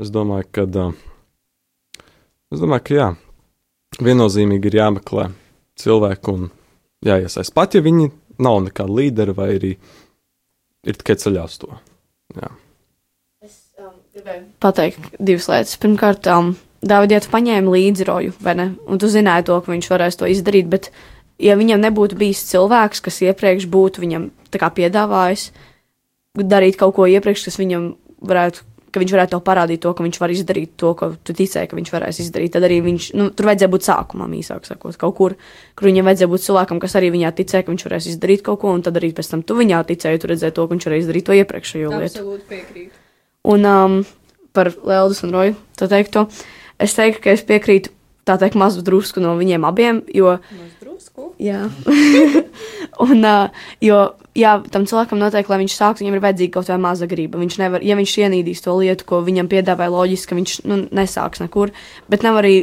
es 0.02 0.12
domāju, 0.14 0.48
ka, 0.54 0.66
es 2.52 2.62
domāju, 2.62 2.86
ka 2.86 2.96
jā, 2.96 3.08
viennozīmīgi 4.02 4.70
ir 4.70 4.78
jāmeklē 4.80 5.28
cilvēku 5.82 6.36
un 6.36 6.50
jāiesaist. 7.06 7.54
Pat 7.56 7.76
ja 7.76 7.84
viņi 7.84 8.10
nav 8.42 8.62
nekādi 8.68 8.98
līderi 9.00 9.36
vai 9.36 9.48
arī 9.56 9.72
ir 10.82 10.98
tikai 10.98 11.18
ceļā 11.20 11.46
uz 11.48 11.58
to. 11.62 11.72
Jā. 12.38 12.52
Pateikt 14.62 15.16
divas 15.18 15.48
lietas. 15.48 15.78
Pirmkārt, 15.80 16.28
um, 16.32 16.54
Dāvid, 16.82 17.14
ja 17.14 17.20
tu 17.22 17.30
paņēmi 17.30 17.72
līdzi 17.72 18.06
roju, 18.08 18.32
vai 18.42 18.56
ne? 18.58 18.64
Un 18.90 18.98
tu 18.98 19.06
zināji 19.10 19.46
to, 19.46 19.60
ka 19.62 19.70
viņš 19.70 19.88
varēs 19.92 20.18
to 20.18 20.26
izdarīt, 20.26 20.66
bet, 20.70 20.90
ja 21.38 21.54
viņam 21.58 21.84
nebūtu 21.84 22.18
bijis 22.18 22.42
cilvēks, 22.50 23.02
kas 23.04 23.22
iepriekš 23.22 23.68
būtu 23.70 24.02
viņam 24.02 24.32
tā 24.50 24.58
kā 24.58 24.72
piedāvājis 24.74 25.52
darīt 26.32 26.78
kaut 26.80 26.96
ko 26.96 27.06
iepriekš, 27.06 27.46
kas 27.46 27.58
viņam 27.60 27.92
varētu, 28.24 28.64
ka 28.92 29.00
viņš 29.00 29.12
varētu 29.14 29.40
parādīt 29.44 29.82
to, 29.84 29.92
ka 29.94 30.04
viņš 30.04 30.18
var 30.20 30.32
izdarīt 30.32 30.72
to, 30.80 30.92
ko 30.96 31.10
tu 31.22 31.36
ticēji, 31.36 31.68
ka 31.70 31.76
viņš 31.78 31.92
varēs 31.92 32.20
izdarīt, 32.24 32.54
tad 32.56 32.66
arī 32.66 32.80
viņš, 32.84 33.10
nu, 33.20 33.28
tur 33.36 33.50
vajadzēja 33.50 33.72
būt 33.72 33.86
sākumam, 33.86 34.32
īsāk 34.40 34.66
sakot, 34.68 34.96
kaut 35.00 35.14
kur, 35.20 35.36
kur 35.78 35.90
viņam 35.90 36.08
vajadzēja 36.08 36.32
būt 36.32 36.46
cilvēkam, 36.48 36.80
kas 36.82 36.96
arī 37.00 37.12
viņā 37.14 37.34
ticēja, 37.36 37.66
ka 37.66 37.72
viņš 37.72 37.86
varēs 37.88 38.10
izdarīt 38.14 38.44
kaut 38.48 38.62
ko, 38.64 38.72
un 38.72 38.84
tad 38.84 38.96
arī 39.00 39.12
pēc 39.16 39.32
tam 39.34 39.44
tu 39.44 39.60
viņā 39.60 39.84
ticēji, 39.92 40.24
tu 40.24 40.32
redzēji 40.32 40.56
to, 40.56 40.66
ka 40.66 40.76
viņš 40.76 40.88
varēja 40.88 41.06
izdarīt 41.06 41.28
to 41.28 41.38
iepriekšējo 41.42 41.94
lietu. 41.94 42.12
Absolūti 42.16 42.48
piekrītu. 42.52 43.01
Un 43.48 43.66
um, 43.66 43.98
par 44.54 44.70
Lēldas 44.70 45.24
un 45.26 45.34
Roju 45.34 45.56
to 45.78 45.88
teikto, 45.90 46.28
es 46.78 46.94
teiktu, 46.94 47.22
ka 47.24 47.32
es 47.34 47.42
piekrītu 47.46 47.90
tā 48.28 48.36
teikt 48.38 48.58
mazu 48.58 48.84
drusku 48.86 49.22
no 49.22 49.34
viņiem 49.38 49.64
abiem, 49.66 50.02
jo. 50.14 50.36
Drusku. 50.82 51.32
Jā. 51.42 51.64
un, 53.06 53.24
uh, 53.26 53.64
jo, 53.82 54.02
jā, 54.38 54.52
tam 54.70 54.86
cilvēkam 54.86 55.18
noteikti, 55.18 55.50
lai 55.50 55.58
viņš 55.64 55.74
sāktu, 55.78 56.04
viņam 56.04 56.18
ir 56.18 56.22
vajadzīga 56.26 56.54
kaut 56.54 56.68
kāda 56.68 56.82
maza 56.84 57.08
griba. 57.10 57.40
Viņš 57.42 57.58
nevar, 57.58 57.82
ja 57.86 57.98
viņš 57.98 58.14
ienīdīs 58.22 58.62
to 58.62 58.76
lietu, 58.78 59.08
ko 59.08 59.22
viņam 59.26 59.50
piedāvāja 59.50 59.94
loģiski, 59.96 60.30
ka 60.30 60.38
viņš 60.38 60.54
nu, 60.70 60.78
nesāks 60.94 61.42
nekur, 61.42 61.74
bet 62.12 62.22
nav 62.26 62.38
arī 62.44 62.54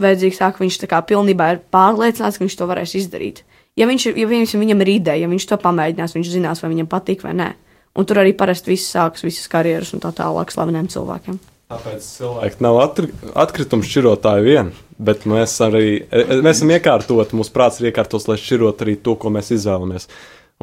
vajadzīgs 0.00 0.42
tā, 0.42 0.50
ka 0.50 0.64
viņš 0.64 0.82
tā 0.82 0.90
kā 0.90 1.00
pilnībā 1.06 1.52
ir 1.54 1.64
pārliecināts, 1.70 2.40
ka 2.40 2.46
viņš 2.46 2.58
to 2.58 2.68
varēs 2.70 2.98
izdarīt. 2.98 3.44
Ja, 3.78 3.86
viņš, 3.86 4.10
ja 4.18 4.26
viņš, 4.26 4.58
viņam 4.58 4.82
ir 4.82 4.94
ideja, 4.96 5.22
ja 5.22 5.30
viņš 5.30 5.46
to 5.46 5.58
pamēģinās, 5.62 6.16
viņš 6.16 6.32
zinās, 6.34 6.62
vai 6.64 6.72
viņam 6.72 6.90
patīk 6.90 7.22
vai 7.22 7.36
nē. 7.38 7.52
Un 7.98 8.06
tur 8.06 8.20
arī 8.22 8.34
parasti 8.38 8.70
viss 8.70 8.92
sākas, 8.94 9.24
visas 9.26 9.50
karjeras 9.50 9.90
un 9.96 10.02
tā 10.02 10.12
tālāk 10.14 10.52
slaveniem 10.54 10.86
cilvēkiem. 10.92 11.38
Tāpēc 11.70 12.06
cilvēki 12.16 12.64
nav 12.64 12.76
atri, 12.82 13.08
atkritumu 13.38 13.86
šķirotāji 13.86 14.46
vien, 14.46 14.70
bet 14.98 15.26
mēs 15.30 15.52
arī 15.62 15.84
e, 16.00 16.22
e, 16.22 16.38
mēs 16.42 16.58
esam 16.58 16.72
iekārtoti, 16.74 17.36
mūsu 17.38 17.54
prāts 17.54 17.78
ir 17.78 17.90
iekārtots, 17.90 18.26
lai 18.30 18.38
šķirot 18.42 18.82
arī 18.82 18.96
to, 18.98 19.14
ko 19.18 19.30
mēs 19.34 19.52
izvēlamies. 19.54 20.08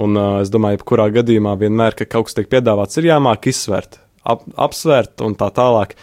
Un 0.04 0.20
uh, 0.20 0.36
es 0.44 0.52
domāju, 0.54 0.82
ka 0.82 0.90
kurā 0.92 1.08
gadījumā 1.16 1.56
vienmēr, 1.60 1.96
kad 1.98 2.12
kaut 2.12 2.28
kas 2.28 2.38
tiek 2.38 2.52
piedāvāts, 2.52 3.00
ir 3.00 3.08
jāmāk 3.08 3.48
izsvērt, 3.50 3.98
ap, 4.28 4.44
apsvērt 4.68 5.24
un 5.26 5.34
tā 5.40 5.48
tālāk, 5.56 5.96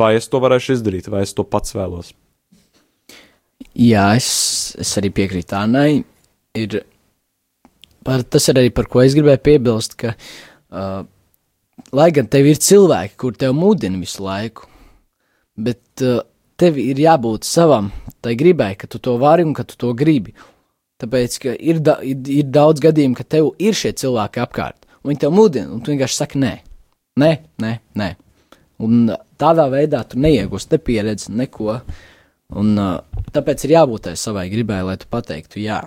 vai 0.00 0.14
es 0.18 0.28
to 0.32 0.40
varēšu 0.42 0.78
izdarīt, 0.78 1.12
vai 1.12 1.22
es 1.28 1.36
to 1.36 1.44
pats 1.46 1.76
vēlos. 1.76 2.10
Jā, 3.78 4.10
es, 4.18 4.28
es 4.80 4.96
arī 4.98 5.12
piekrītu 5.14 5.54
Annai. 5.60 6.02
Ir, 6.58 6.80
par, 8.02 8.24
tas 8.26 8.48
ir 8.50 8.58
arī 8.58 8.72
par 8.74 8.88
ko 8.90 9.04
es 9.04 9.14
gribēju 9.14 9.44
piebilst, 9.44 9.94
ka, 10.00 10.16
uh, 10.16 10.47
lai 10.70 12.10
gan 12.14 12.28
tev 12.30 12.48
ir 12.50 12.60
cilvēki, 12.62 13.16
kur 13.20 13.36
tev 13.38 13.54
mudina 13.56 14.00
visu 14.00 14.24
laiku, 14.24 14.68
bet 15.58 16.04
uh, 16.04 16.20
tev 16.58 16.78
ir 16.82 17.00
jābūt 17.00 17.46
savam, 17.46 17.90
tai 18.24 18.34
gribai, 18.38 18.74
ka 18.78 18.88
tu 18.90 19.00
to 19.02 19.16
vari 19.20 19.46
un 19.46 19.54
ka 19.56 19.64
tu 19.68 19.78
to 19.78 19.94
gribi. 19.96 20.34
Tāpēc, 20.98 21.38
ir, 21.62 21.78
da, 21.84 22.00
ir, 22.02 22.18
ir 22.40 22.48
daudz 22.50 22.82
gadījumu, 22.82 23.14
ka 23.18 23.24
tev 23.24 23.52
ir 23.62 23.76
šie 23.78 23.92
cilvēki 24.00 24.42
apkārt, 24.42 24.88
un 25.02 25.12
viņi 25.12 25.22
tev 25.22 25.34
mudina, 25.34 25.70
un 25.70 25.82
tu 25.82 25.94
vienkārši 25.94 26.18
saki 26.18 26.42
nē, 26.42 26.54
nē, 27.22 27.30
nē, 27.62 27.74
nē. 27.98 28.08
Un 28.82 29.12
tādā 29.38 29.66
veidā 29.70 30.04
tu 30.06 30.18
neiegūsi 30.22 30.72
ne 30.72 30.80
pieredzi, 30.82 31.32
neko. 31.38 31.78
Un, 32.58 32.74
uh, 32.80 33.22
tāpēc 33.34 33.66
ir 33.66 33.76
jābūt 33.76 34.08
tai 34.08 34.16
savai 34.18 34.48
gribai, 34.50 34.80
lai 34.86 34.98
tu 34.98 35.06
pateiktu 35.10 35.62
jā. 35.62 35.82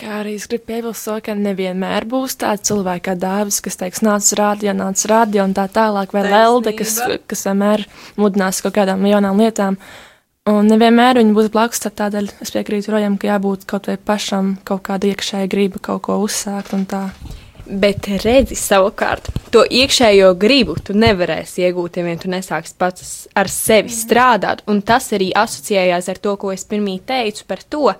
Kā 0.00 0.22
arī 0.22 0.38
es 0.38 0.46
gribu 0.48 0.64
piebilst 0.70 1.04
to, 1.04 1.18
ka 1.20 1.34
nevienmēr 1.36 2.06
būs 2.08 2.38
tāds 2.40 2.70
cilvēks 2.70 3.04
kā 3.04 3.14
dāvis, 3.20 3.58
kas 3.60 3.76
teiks, 3.76 4.00
nāc 4.06 4.24
uz 4.24 4.32
rādio, 4.38 4.72
nāc 4.72 4.96
uz 4.96 5.04
rādio 5.10 5.42
un 5.44 5.52
tā 5.56 5.66
tālāk, 5.68 6.14
vai 6.16 6.22
lelde, 6.24 6.72
kas, 6.78 6.94
kas 7.28 7.44
vienmēr 7.50 7.84
mudinās 8.16 8.62
kaut 8.64 8.78
kādām 8.78 9.04
jaunām 9.04 9.42
lietām. 9.42 9.76
Un 10.48 10.72
nevienmēr 10.72 11.20
viņi 11.20 11.36
būs 11.36 11.50
blakus, 11.52 11.82
tad 11.84 11.98
tādēļ 12.00 12.32
es 12.40 12.54
piekrītu 12.54 12.94
Rojam, 12.94 13.20
ka 13.20 13.28
jābūt 13.34 13.68
kaut 13.68 13.90
vai 13.90 13.98
pašam 14.00 14.54
kaut 14.64 14.86
kāda 14.88 15.10
iekšēja 15.10 15.52
griba 15.52 15.82
kaut 15.90 16.06
ko 16.08 16.16
uzsākt 16.24 16.72
un 16.78 16.88
tā. 16.88 17.04
Bet 17.70 18.08
redzi, 18.24 18.56
savukārt, 18.58 19.28
to 19.52 19.66
iekšējo 19.68 20.32
gribu 20.40 20.74
tu 20.80 20.96
nevarēsi 20.96 21.68
iegūt, 21.68 22.00
ja 22.00 22.08
vien 22.08 22.18
tu 22.18 22.32
nesāksi 22.32 22.74
pats 22.80 23.12
ar 23.36 23.52
sevi 23.52 23.92
strādāt. 23.94 24.64
Un 24.66 24.80
tas 24.80 25.12
arī 25.14 25.28
asociējās 25.36 26.08
ar 26.10 26.24
to, 26.24 26.34
ko 26.40 26.56
es 26.56 26.64
pirmie 26.66 26.96
teicu 27.06 27.44
par 27.46 27.62
to, 27.62 27.92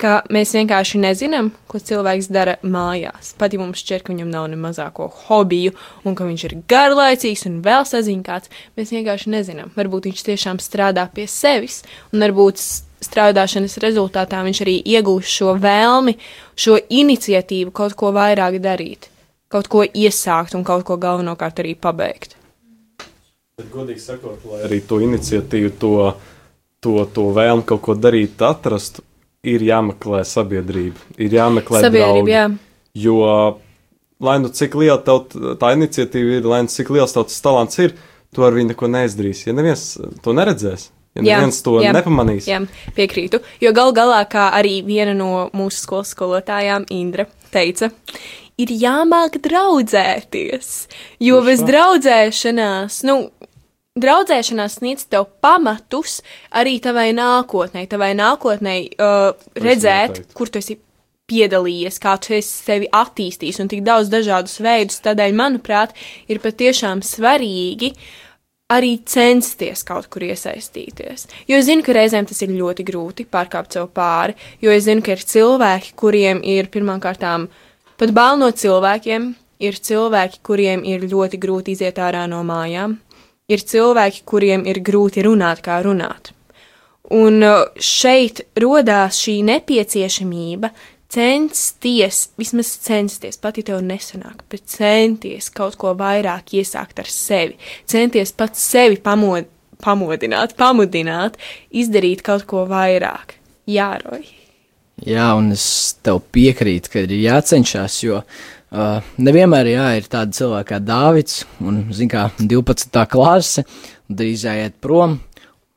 ka 0.00 0.12
mēs 0.32 0.54
vienkārši 0.56 1.00
nezinām, 1.02 1.50
ko 1.70 1.78
cilvēks 1.78 2.30
dara 2.32 2.56
mājās. 2.64 3.34
Pat 3.38 3.54
ja 3.54 3.60
mums 3.60 3.82
šķiet, 3.82 4.04
ka 4.04 4.14
viņam 4.14 4.30
nav 4.32 4.48
ne 4.50 4.58
mazāko 4.60 5.10
hobiju, 5.26 5.74
un 6.04 6.16
ka 6.18 6.28
viņš 6.28 6.44
ir 6.48 6.56
garlaicīgs 6.70 7.46
un 7.50 7.60
vēl 7.64 7.86
saziņkārts, 7.88 8.52
mēs 8.80 8.94
vienkārši 8.96 9.34
nezinām. 9.36 9.72
Varbūt 9.76 10.08
viņš 10.10 10.24
tiešām 10.30 10.62
strādā 10.62 11.06
pie 11.12 11.28
sevis, 11.30 11.82
un 12.14 12.24
varbūt 12.24 12.62
strādāšanas 13.04 13.78
rezultātā 13.82 14.42
viņš 14.44 14.62
arī 14.64 14.76
iegūst 14.96 15.36
šo 15.38 15.54
vēlmi, 15.60 16.16
šo 16.56 16.76
iniciatīvu 16.80 17.72
kaut 17.76 17.96
ko 17.98 18.12
vairāk 18.16 18.60
darīt, 18.62 19.08
kaut 19.52 19.70
ko 19.72 19.84
iesākt 19.84 20.56
un 20.58 20.66
kaut 20.66 20.84
ko 20.88 20.98
galvenokārt 21.00 21.62
arī 21.64 21.76
pabeigt. 21.76 22.36
Bet, 23.60 23.68
godīgi 23.72 24.00
sakot, 24.00 24.40
lai 24.48 24.64
arī 24.68 24.80
to 24.88 25.00
iniciatīvu, 25.04 25.72
to, 25.80 25.94
to, 26.80 26.96
to 27.12 27.26
vēlmi 27.36 27.66
kaut 27.68 27.82
ko 27.84 27.96
darīt, 27.96 28.40
atrast, 28.44 29.02
ir 29.46 29.64
jāmeklē 29.64 30.22
sabiedrība, 30.28 31.00
ir 31.18 31.34
jāmeklē 31.38 31.82
sabiedrība. 31.86 32.28
Draugi, 32.28 32.34
Jā. 32.34 32.46
jo, 33.06 33.18
lai 34.20 34.38
nu 34.42 34.52
cik 34.52 34.76
liela 34.80 35.00
tev 35.04 35.26
tā 35.60 35.74
iniciatīva 35.76 36.38
ir, 36.40 36.48
lai 36.48 36.62
nu 36.66 36.72
cik 36.72 36.92
liels 36.92 37.16
tev 37.16 37.28
tas 37.30 37.40
talants 37.44 37.80
ir, 37.80 37.96
tu 38.34 38.44
ar 38.46 38.56
viņu 38.56 38.74
neko 38.74 38.90
neizdarīsi. 38.92 39.48
Ja 39.50 39.56
neviens 39.56 39.94
to 40.24 40.36
neredzēs, 40.36 40.90
Ja 41.18 41.22
Jā, 41.24 41.38
neviens 41.40 41.56
to 41.66 41.72
jā. 41.82 41.90
nepamanīs. 41.90 42.46
Jā, 42.46 42.60
piekrītu. 42.94 43.40
Jo 43.58 43.72
gal 43.74 43.90
galā, 43.96 44.20
kā 44.30 44.44
arī 44.54 44.76
viena 44.86 45.10
no 45.16 45.48
mūsu 45.58 45.82
skolas 45.82 46.12
skolotājām, 46.14 46.84
Indra, 46.94 47.24
teica, 47.50 47.90
ir 48.62 48.70
jāmāk 48.70 49.40
draudzēties. 49.42 50.68
Jo 51.26 51.40
bez 51.42 51.64
draudzēšanās, 51.66 53.00
nu, 53.10 53.16
draudzēšanās 53.98 54.78
sniedz 54.78 55.06
tev 55.10 55.26
pamatus 55.42 56.20
arī 56.54 56.78
tavai 56.82 57.10
nākotnē, 57.16 57.86
tavai 57.90 58.12
nākotnē 58.18 58.76
uh, 58.86 59.32
redzēt, 59.58 60.22
kur 60.36 60.50
tu 60.52 60.60
esi 60.62 60.78
piedalījies, 61.30 61.98
kā 62.02 62.16
tu 62.22 62.34
esi 62.38 62.50
sevi 62.66 62.90
attīstījis. 62.94 63.60
Un 63.62 63.70
tik 63.70 63.82
daudz 63.86 64.10
dažādus 64.10 64.58
veidus. 64.62 65.02
Tādēļ, 65.02 65.34
manuprāt, 65.38 65.94
ir 66.30 66.42
patiešām 66.42 67.02
svarīgi 67.06 67.92
arī 68.70 68.96
censties 69.06 69.82
kaut 69.86 70.06
kur 70.10 70.22
iesaistīties. 70.26 71.26
Jo 71.50 71.58
es 71.58 71.66
zinu, 71.66 71.82
ka 71.86 71.94
reizēm 71.94 72.26
tas 72.30 72.42
ir 72.46 72.54
ļoti 72.54 72.86
grūti 72.86 73.26
pārkāpt 73.26 73.74
sev 73.74 73.90
pāri, 73.94 74.36
jo 74.62 74.70
es 74.70 74.86
zinu, 74.86 75.02
ka 75.02 75.16
ir 75.16 75.26
cilvēki, 75.26 75.94
kuriem 75.98 76.42
ir 76.46 76.70
pirmkārtām 76.70 77.48
pat 77.98 78.14
bail 78.14 78.38
no 78.38 78.50
cilvēkiem, 78.54 79.32
ir 79.66 79.78
cilvēki, 79.90 80.42
kuriem 80.46 80.86
ir 80.86 81.10
ļoti 81.10 81.42
grūti 81.42 81.74
iziet 81.74 81.98
ārā 81.98 82.28
no 82.30 82.44
mājām, 82.46 83.00
ir 83.50 83.64
cilvēki, 83.66 84.24
kuriem 84.28 84.64
ir 84.70 84.80
grūti 84.86 85.24
runāt, 85.26 85.62
kā 85.64 85.80
runāt. 85.84 86.32
Un 87.10 87.42
uh, 87.42 87.66
šeit 87.82 88.44
rodās 88.60 89.18
šī 89.18 89.40
nepieciešamība 89.48 90.70
censties, 91.10 92.28
vismaz 92.38 92.70
censties, 92.84 93.40
pat 93.42 93.58
ja 93.58 93.66
tev 93.72 93.80
nesanāk, 93.82 94.44
bet 94.52 94.68
centies 94.70 95.50
kaut 95.50 95.74
ko 95.80 95.96
vairāk 95.98 96.54
iesākt 96.60 97.02
ar 97.02 97.10
sevi, 97.10 97.58
centies 97.90 98.30
pats 98.30 98.62
sevi 98.62 99.00
pamod, 99.02 99.48
pamodināt, 99.82 100.54
pamudināt, 100.60 101.40
izdarīt 101.74 102.22
kaut 102.26 102.46
ko 102.46 102.62
vairāk. 102.70 103.34
Jāroj. 103.70 104.22
Jā, 105.06 105.30
un 105.38 105.50
es 105.54 105.64
tev 106.04 106.20
piekrītu, 106.34 106.90
ka 106.92 107.02
ir 107.06 107.12
jācenšas, 107.16 108.00
jo 108.04 108.20
uh, 108.20 108.40
nevienmēr 108.70 109.72
jā, 109.72 109.86
ir 109.98 110.06
tāda 110.10 110.36
cilvēka 110.36 110.68
kā 110.74 110.78
Dāvids, 110.84 111.42
un, 111.64 111.82
kā, 112.10 112.28
12. 112.38 113.02
klase, 113.10 113.64
drīz 114.06 114.46
jāiet 114.46 114.78
prom, 114.82 115.18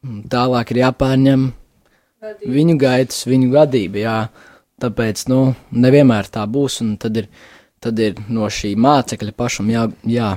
un 0.06 0.22
tālāk 0.30 0.74
ir 0.74 0.84
jāpārņem 0.84 1.48
vadība. 2.22 2.54
viņu 2.58 2.78
gaitas, 2.82 3.26
viņu 3.30 3.52
vadība, 3.54 4.04
jā. 4.04 4.18
Tāpēc, 4.84 5.28
nu, 5.32 5.42
nevienmēr 5.72 6.28
tā 6.34 6.44
būs, 6.50 6.82
un 6.84 6.96
tad 7.02 7.18
ir, 7.22 7.30
tad 7.82 8.00
ir 8.00 8.18
no 8.28 8.50
šī 8.52 8.74
mācekļa 8.76 9.36
pašam 9.38 9.70
jā, 9.72 9.88
jā, 10.10 10.34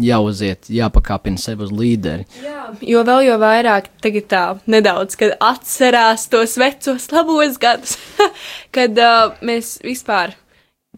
jāuziet, 0.00 0.68
jāpakāpina 0.72 1.40
sev 1.40 1.64
uz 1.64 1.72
līderi. 1.72 2.26
Jā, 2.44 2.66
jo 2.84 3.02
vēl 3.08 3.26
jau 3.30 3.38
vairāk 3.40 3.88
tagad 4.04 4.28
tā 4.30 4.42
nedaudz, 4.68 5.16
kad 5.18 5.36
atcerās 5.40 6.28
tos 6.32 6.56
vecos 6.60 7.08
labos 7.12 7.56
gadus, 7.60 7.96
kad 8.76 9.00
uh, 9.00 9.36
mēs 9.44 9.78
vispār, 9.84 10.36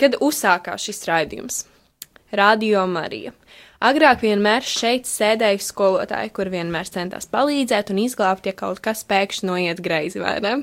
kad 0.01 0.17
uzsākās 0.25 0.87
šis 0.89 1.05
raidījums. 1.09 1.65
Radio 2.33 2.87
Marija. 2.87 3.33
Agrāk 3.79 4.25
vienmēr 4.27 4.65
šeit 4.67 5.07
sēdēja 5.07 5.61
skolotāji, 5.63 6.33
kur 6.35 6.51
vienmēr 6.51 6.89
centās 6.91 7.31
palīdzēt 7.31 7.93
un 7.95 8.03
izglābt, 8.03 8.49
ja 8.51 8.57
kaut 8.57 8.83
kas 8.83 9.05
pēkšņi 9.07 9.47
noiet 9.47 9.85
greizi, 9.85 10.19
vai 10.19 10.41
ne? 10.43 10.57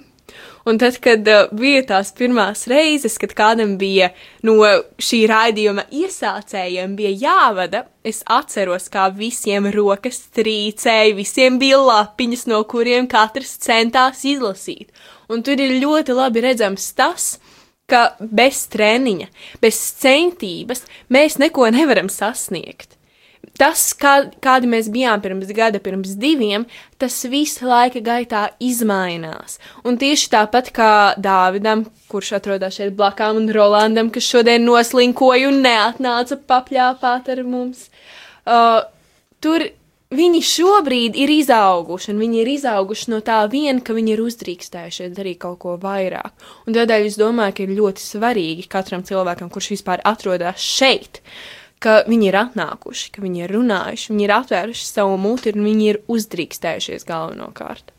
Un 0.66 0.80
tad, 0.82 0.98
kad 1.00 1.28
uh, 1.30 1.52
bija 1.54 1.84
tās 1.86 2.10
pirmās 2.18 2.66
reizes, 2.68 3.16
kad 3.22 3.36
kādam 3.38 3.76
bija 3.78 4.10
no 4.44 4.56
šī 4.98 5.22
raidījuma 5.30 5.86
iesācējiem 5.94 6.96
bija 6.98 7.12
jāvada, 7.22 7.84
es 8.04 8.24
atceros, 8.26 8.90
kā 8.90 9.06
visiem 9.14 9.70
rokas 9.76 10.24
trīcēja, 10.36 11.14
visiem 11.18 11.60
bija 11.62 11.78
lapiņas, 11.86 12.48
no 12.50 12.64
kuriem 12.68 13.08
katrs 13.12 13.54
centās 13.62 14.26
izlasīt. 14.26 14.90
Un 15.30 15.46
tur 15.46 15.62
ir 15.62 15.78
ļoti 15.84 16.18
labi 16.18 16.44
redzams 16.50 16.90
tas, 16.98 17.36
ka 17.90 18.04
bez 18.20 18.66
treniņa, 18.74 19.30
bez 19.62 19.80
centības 20.02 20.86
mēs 21.14 21.40
neko 21.42 21.70
nevaram 21.74 22.12
sasniegt 22.12 22.96
tas, 23.60 23.82
kā, 23.98 24.16
kādi 24.44 24.70
mēs 24.70 24.90
bijām 24.92 25.22
pirms 25.24 25.52
gada, 25.56 25.80
pirms 25.84 26.16
diviem, 26.20 26.66
tas 27.02 27.18
visu 27.32 27.68
laika 27.70 28.02
gaitā 28.04 28.46
izmainās. 28.64 29.60
Un 29.88 30.00
tieši 30.02 30.32
tāpat 30.34 30.72
kā 30.76 30.92
Dāvidam, 31.22 31.86
kurš 32.12 32.36
atrodas 32.40 32.78
šeit 32.80 32.96
blakām, 32.98 33.40
un 33.42 33.50
Rolandam, 33.56 34.12
kas 34.14 34.28
šodien 34.28 34.66
noslinkoja 34.68 35.50
un 35.52 35.62
neatnāca 35.66 36.40
papļāpāt 36.50 37.32
ar 37.34 37.44
mums, 37.48 37.88
uh, 38.46 38.82
tur 39.44 39.70
viņi 40.14 40.42
šobrīd 40.46 41.18
ir 41.18 41.32
izauguši, 41.40 42.12
un 42.14 42.22
viņi 42.22 42.42
ir 42.44 42.52
izauguši 42.56 43.12
no 43.14 43.22
tā 43.26 43.40
vien, 43.52 43.82
ka 43.82 43.96
viņi 43.98 44.16
ir 44.16 44.24
uzdrīkstējušies 44.26 45.16
darīt 45.16 45.42
kaut 45.44 45.60
ko 45.64 45.76
vairāk. 45.82 46.34
Un 46.68 46.78
tādēļ 46.78 47.10
es 47.10 47.20
domāju, 47.20 47.58
ka 47.58 47.66
ir 47.66 47.76
ļoti 47.80 48.04
svarīgi 48.04 48.68
katram 48.72 49.06
cilvēkam, 49.08 49.52
kurš 49.54 49.74
vispār 49.76 50.04
atrodas 50.06 50.62
šeit, 50.62 51.22
ka 51.84 52.04
viņi 52.10 52.30
ir 52.32 52.40
atnākuši, 52.44 53.12
ka 53.16 53.24
viņi 53.26 53.46
ir 53.46 53.56
runājuši, 53.58 54.12
viņi 54.14 54.28
ir 54.28 54.36
atvēruši 54.40 54.88
savu 54.88 55.18
muti 55.22 55.54
un 55.56 55.66
viņi 55.68 55.90
ir 55.92 56.02
uzdrīkstējušies 56.12 57.08
galvenokārt. 57.08 57.92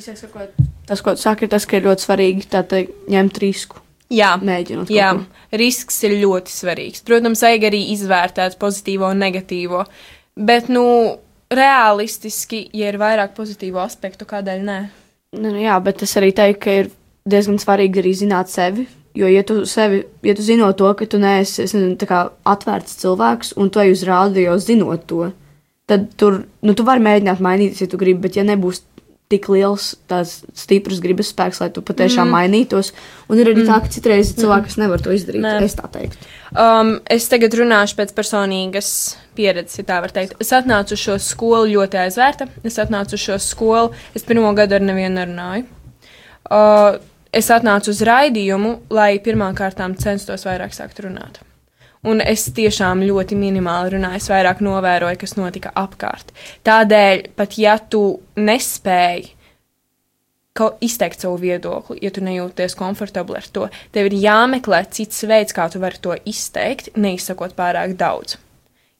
Sakot, 0.00 0.54
tas, 0.88 1.02
ko 1.04 1.12
tu 1.12 1.20
saki, 1.20 1.44
ir 1.44 1.52
tas, 1.52 1.66
ka 1.68 1.76
ir 1.76 1.84
ļoti 1.84 2.06
svarīgi 2.06 2.46
tātad, 2.48 2.92
ņemt 3.12 3.40
risku. 3.42 3.82
Jā, 4.12 4.34
Mēģinot 4.40 4.90
jā 4.92 5.12
risks 5.56 5.98
ir 6.06 6.16
ļoti 6.22 6.52
svarīgs. 6.52 7.04
Protams, 7.06 7.42
vajag 7.44 7.68
arī 7.68 7.82
izvērtēt 7.92 8.58
pozitīvo 8.60 9.10
un 9.12 9.20
negatīvo, 9.24 9.84
Bet, 10.36 10.68
nu, 10.72 10.84
realistiski, 11.52 12.64
ja 12.76 12.88
ir 12.92 12.98
vairāk 13.00 13.34
pozitīvu 13.36 13.80
aspektu, 13.82 14.26
kādēļ 14.28 14.64
nē? 14.64 14.80
Nu, 15.36 15.50
nu, 15.50 15.58
jā, 15.60 15.76
bet 15.84 16.04
es 16.04 16.16
arī 16.20 16.32
teiktu, 16.36 16.60
ka 16.64 16.76
ir 16.82 16.90
diezgan 17.28 17.60
svarīgi 17.60 18.02
arī 18.02 18.12
zināt 18.16 18.52
sevi. 18.52 18.86
Jo, 19.16 19.28
ja 19.28 19.42
tu, 19.44 19.62
sevi, 19.68 20.00
ja 20.24 20.32
tu 20.36 20.44
zinot 20.44 20.78
to, 20.80 20.88
ka 20.96 21.06
tu 21.08 21.20
neesi 21.20 21.66
es 21.66 21.74
nezinu, 21.76 21.98
kā 22.08 22.24
atvērts 22.48 22.96
cilvēks, 23.02 23.52
un 23.60 23.68
ej 23.82 23.92
uz 23.92 24.04
rādio 24.08 24.46
jau 24.46 24.56
zinot 24.60 25.04
to, 25.10 25.26
tad 25.90 26.08
tur, 26.16 26.40
nu, 26.64 26.72
tu 26.72 26.86
vari 26.88 27.04
mēģināt 27.04 27.42
mainīties, 27.44 27.84
ja 27.84 27.90
tu 27.92 28.00
gribi, 28.00 28.22
bet 28.24 28.38
ja 28.40 28.46
nebūs 28.48 28.80
tik 29.32 29.48
liels, 29.52 29.92
tāds 30.10 30.42
stiprs 30.58 31.00
gribas 31.02 31.32
spēks, 31.32 31.62
lai 31.62 31.70
tu 31.74 31.82
patiešām 31.84 32.28
mm. 32.28 32.36
mainītos. 32.36 32.92
Un 33.32 33.40
ir 33.40 33.50
arī 33.50 33.62
mm. 33.62 33.68
tā, 33.70 33.80
ka 33.82 33.92
citreiz 33.92 34.32
ir 34.32 34.40
cilvēki, 34.42 34.68
kas 34.70 34.78
nevar 34.80 35.04
to 35.04 35.14
izdarīt. 35.16 35.44
Nē. 35.44 35.56
Es 35.66 35.76
tā 35.78 35.88
teiktu. 35.92 36.30
Um, 36.52 36.94
es 37.10 37.28
tagad 37.32 37.54
runāšu 37.56 37.96
pēc 38.00 38.12
personīgas 38.16 38.90
pieredzes, 39.38 39.80
ja 39.80 39.86
tā 39.88 40.00
var 40.04 40.12
teikt. 40.14 40.36
Es 40.42 40.52
atnācu 40.56 40.96
uz 40.96 41.04
šo 41.04 41.16
skolu 41.22 41.72
ļoti 41.72 42.02
aizvērta. 42.06 42.48
Es 42.68 42.76
atnācu 42.82 43.16
uz 43.18 43.24
šo 43.24 43.38
skolu, 43.42 43.94
es 44.16 44.26
pirmo 44.28 44.52
gadu 44.58 44.76
ar 44.78 44.84
nevienu 44.84 45.16
nerunāju. 45.20 45.68
Uh, 46.52 46.98
es 47.32 47.48
atnācu 47.54 47.94
uz 47.94 48.02
raidījumu, 48.04 48.76
lai 48.92 49.14
pirmām 49.24 49.56
kārtām 49.56 49.96
censtos 50.00 50.44
vairāk 50.48 50.76
sākt 50.76 51.00
runāt. 51.04 51.40
Un 52.02 52.18
es 52.18 52.48
tiešām 52.50 53.04
ļoti 53.06 53.36
minimāli 53.38 53.92
runāju, 53.94 54.18
es 54.18 54.26
vairāk 54.30 54.58
novēroju, 54.64 55.20
kas 55.20 55.36
notika 55.38 55.70
apkārt. 55.78 56.32
Tādēļ, 56.66 57.28
pat 57.38 57.54
ja 57.62 57.76
tu 57.78 58.18
nespēji 58.34 59.36
izteikt 60.82 61.22
savu 61.22 61.38
viedokli, 61.40 62.00
ja 62.02 62.10
tu 62.10 62.24
nejūties 62.26 62.74
komfortabli 62.76 63.38
ar 63.38 63.46
to, 63.54 63.68
tev 63.94 64.10
ir 64.10 64.16
jāmeklē 64.18 64.82
cits 64.90 65.22
veids, 65.30 65.54
kā 65.54 65.68
tu 65.70 65.80
vari 65.80 66.00
to 66.02 66.16
izteikt, 66.28 66.90
neizsakot 66.98 67.54
pārāk 67.56 67.94
daudz. 68.00 68.36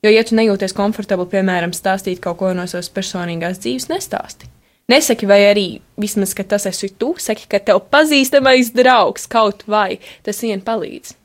Jo, 0.02 0.10
ja 0.10 0.22
tu 0.26 0.38
nejūties 0.38 0.74
komfortabli, 0.74 1.26
piemēram, 1.34 1.74
stāstīt 1.74 2.22
kaut 2.22 2.38
ko 2.38 2.52
no 2.54 2.68
savas 2.70 2.90
personīgās 2.90 3.60
dzīves, 3.62 3.88
nestāsti. 3.90 4.48
Nesaki, 4.90 5.26
vai 5.30 5.40
arī 5.50 5.66
vismaz, 6.00 6.36
ka 6.38 6.46
tas 6.46 6.66
esi 6.70 6.90
tu, 6.98 7.12
saki, 7.18 7.46
ka 7.50 7.60
tev 7.62 7.84
pazīstamais 7.90 8.72
draugs 8.74 9.28
kaut 9.30 9.62
vai 9.70 10.00
tas 10.26 10.42
vien 10.42 10.62
palīdz. 10.62 11.16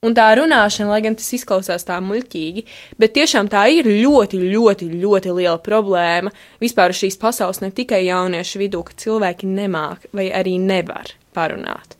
Un 0.00 0.14
tā 0.16 0.30
runāšana, 0.32 0.94
lai 0.94 1.02
gan 1.04 1.12
tas 1.12 1.26
izklausās 1.36 1.82
tā 1.84 1.98
muļķīgi, 2.00 2.62
bet 2.96 3.12
tiešām 3.18 3.50
tā 3.52 3.66
ir 3.68 3.84
ļoti, 3.84 4.38
ļoti, 4.48 4.86
ļoti 5.02 5.34
liela 5.36 5.58
problēma 5.60 6.32
vispār 6.62 6.94
šīs 6.96 7.18
pasaules, 7.20 7.60
ne 7.60 7.68
tikai 7.68 8.06
jauniešu 8.06 8.62
vidū, 8.62 8.80
ka 8.88 8.96
cilvēki 8.96 9.50
nemāk 9.50 10.06
vai 10.16 10.30
arī 10.32 10.54
nevar 10.56 11.12
parunāt. 11.36 11.98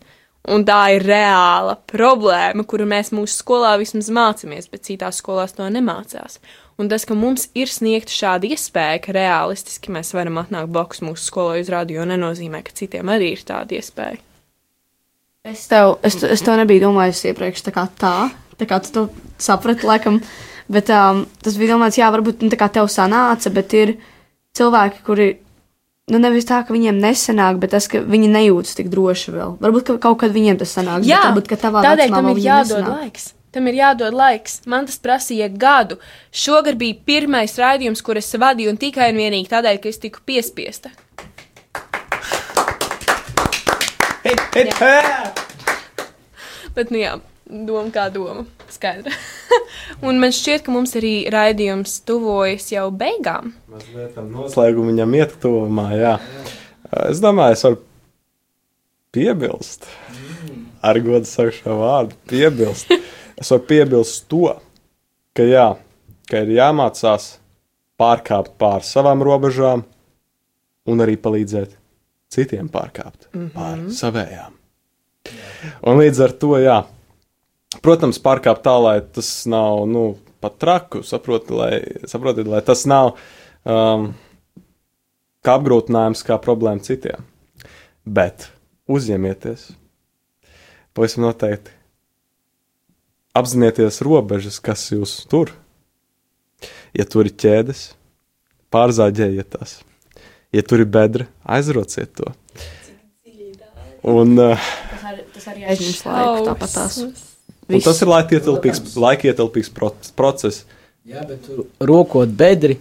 Un 0.49 0.65
tā 0.65 0.79
ir 0.95 1.05
reāla 1.05 1.75
problēma, 1.93 2.65
kuru 2.65 2.89
mēs 2.89 3.13
mūsu 3.13 3.43
skolā 3.43 3.75
vismaz 3.77 4.09
mācāmies, 4.09 4.71
bet 4.73 4.87
citās 4.89 5.21
skolās 5.21 5.53
to 5.53 5.69
nemācās. 5.69 6.39
Un 6.81 6.89
tas, 6.89 7.05
ka 7.05 7.13
mums 7.13 7.51
ir 7.53 7.69
sniegta 7.69 8.17
šāda 8.17 8.49
iespēja, 8.49 8.97
ka 9.05 9.13
realistiski 9.13 9.93
mēs 9.93 10.15
varam 10.17 10.41
atnākt 10.41 10.73
blakus 10.73 11.05
mūsu 11.05 11.29
skolai 11.29 11.61
uz 11.61 11.69
rādio, 11.69 12.09
nenozīmē, 12.09 12.65
ka 12.65 12.73
citiem 12.81 13.13
arī 13.13 13.35
ir 13.35 13.45
tāda 13.45 13.77
iespēja. 13.77 14.23
Es 15.41 15.63
tev, 15.65 15.95
es, 16.05 16.19
es 16.21 16.43
tev 16.45 16.59
nebiju 16.59 16.83
domājis 16.83 17.23
iepriekš 17.31 17.63
tā 17.65 17.71
kā 17.73 17.87
tā, 17.97 18.15
tā 18.61 18.67
kā 18.69 18.77
tu 18.85 18.91
to 18.93 19.03
saprati, 19.41 19.87
laikam. 19.89 20.19
Bet 20.71 20.91
um, 20.93 21.23
tas 21.41 21.55
bija 21.57 21.73
domāts, 21.73 21.97
jā, 21.97 22.11
varbūt 22.13 22.43
nu, 22.45 22.51
tā 22.53 22.59
kā 22.61 22.67
tev 22.71 22.85
sanāca, 22.93 23.49
bet 23.51 23.73
ir 23.73 23.95
cilvēki, 24.55 25.01
kuri, 25.07 25.25
nu, 26.13 26.21
nevis 26.21 26.45
tā, 26.47 26.61
ka 26.67 26.75
viņiem 26.75 27.01
nesanāk, 27.01 27.57
bet 27.63 27.73
tas, 27.73 27.89
ka 27.89 28.03
viņi 28.05 28.29
nejūtas 28.31 28.77
tik 28.77 28.93
droši 28.93 29.33
vēl. 29.33 29.57
Varbūt 29.65 29.89
ka 29.89 29.97
kaut 30.05 30.21
kad 30.21 30.35
viņiem 30.35 30.61
tas 30.61 30.77
sanāks. 30.77 31.09
Jā, 31.09 31.25
varbūt, 31.31 31.49
ka 31.49 31.57
tavā 31.65 31.83
tādēļ 31.89 32.13
tam 32.13 32.31
ir 32.35 32.43
jādod 32.45 32.77
nesanāk. 32.77 33.01
laiks. 33.01 33.27
Tam 33.51 33.67
ir 33.67 33.81
jādod 33.81 34.15
laiks. 34.15 34.59
Man 34.69 34.85
tas 34.87 35.01
prasīja 35.01 35.49
gadu. 35.49 35.97
Šogad 36.31 36.77
bija 36.79 37.01
pirmais 37.03 37.57
raidījums, 37.59 38.05
kur 38.05 38.21
es 38.21 38.29
vadīju, 38.29 38.71
un 38.71 38.79
tikai 38.79 39.09
un 39.11 39.19
vienīgi 39.25 39.49
tādēļ, 39.51 39.81
ka 39.81 39.89
es 39.89 39.99
tiku 40.05 40.21
piespiesta. 40.23 40.93
Bet, 46.75 46.89
nu 46.91 46.99
jā, 46.99 47.13
doma 47.47 47.87
kā 47.93 48.09
doma. 48.11 48.43
Skaidra. 48.71 49.13
un 50.07 50.19
man 50.19 50.33
šķiet, 50.35 50.65
ka 50.65 50.73
mums 50.75 50.91
arī 50.99 51.13
raidījums 51.31 51.93
tuvojas 52.07 52.67
jau 52.73 52.89
beigām. 52.91 53.53
Mazliet 53.71 54.11
tam 54.17 54.27
noslēgumam 54.35 54.91
viņam 54.91 55.15
iet 55.21 55.37
tuvumā, 55.43 55.87
jā. 55.95 56.13
Es 57.05 57.23
domāju, 57.23 57.55
es 57.55 57.65
varu 57.67 57.79
piebilst. 59.15 59.87
Ar 60.83 60.99
godu 60.99 61.31
saku 61.31 61.55
šo 61.55 61.79
vārdu. 61.79 62.19
Piebilst. 62.27 62.91
Es 63.39 63.51
varu 63.55 63.67
piebilst 63.71 64.27
to, 64.31 64.57
ka 65.37 65.47
jā, 65.47 65.67
ka 66.27 66.43
ir 66.43 66.57
jāmācās 66.59 67.37
pārkāpt 68.01 68.57
pāri 68.59 68.83
savām 68.87 69.23
robežām 69.23 69.87
un 70.91 71.05
arī 71.07 71.15
palīdzēt 71.15 71.79
citiem 72.31 72.69
pārkāpt 72.71 73.29
mm 73.33 73.41
-hmm. 73.41 73.53
pāri 73.55 73.95
savējām. 73.95 74.57
Un 75.85 76.01
līdz 76.01 76.23
ar 76.25 76.33
to, 76.41 76.55
jā, 76.57 76.77
protams, 77.85 78.19
pārkāpt 78.19 78.63
tā, 78.65 78.75
lai 78.81 79.01
tas 79.01 79.45
nav, 79.45 79.85
nu, 79.87 80.17
pat 80.41 80.57
traku, 80.57 81.03
saproti, 81.03 81.53
lai, 81.53 81.73
saproti, 82.09 82.43
lai 82.47 82.61
tas 82.65 82.85
nav 82.89 83.13
um, 83.63 84.13
kā 85.45 85.57
apgrūtinājums, 85.59 86.25
kā 86.25 86.39
problēma 86.41 86.81
citiem. 86.81 87.27
Bet 88.05 88.49
uzņemieties, 88.89 89.69
pavisam 90.97 91.27
noteikti 91.27 91.71
apzināties 93.37 94.01
robežas, 94.05 94.59
kas 94.59 94.89
jūs 94.91 95.21
tur. 95.31 95.53
Ja 96.93 97.05
tur 97.07 97.29
ir 97.29 97.37
ķēdes, 97.39 97.91
pārzāģējiet 98.73 99.53
tās. 99.55 99.79
Ja 100.51 100.61
tur 100.67 100.81
ir 100.83 100.89
bedra, 100.91 101.27
aizrociet 101.47 102.11
to. 102.17 102.33
Un, 104.03 104.33
uh, 104.41 104.57
Tas 104.91 105.03
arī, 105.11 105.23
tas 105.35 105.45
arī 105.51 105.67
aizņems 105.69 105.99
laiku, 106.07 106.45
tāpat 106.47 106.71
tās. 106.73 106.95
un 107.69 107.83
tas 107.85 107.99
ir 108.01 108.09
laikietilpīgs, 108.09 108.79
laikietilpīgs 108.97 109.69
proc- 109.75 110.09
process. 110.17 110.63
Jā, 111.07 111.21
bet 111.29 111.43
tur 111.45 111.67
rokot 111.85 112.33
bedri, 112.37 112.79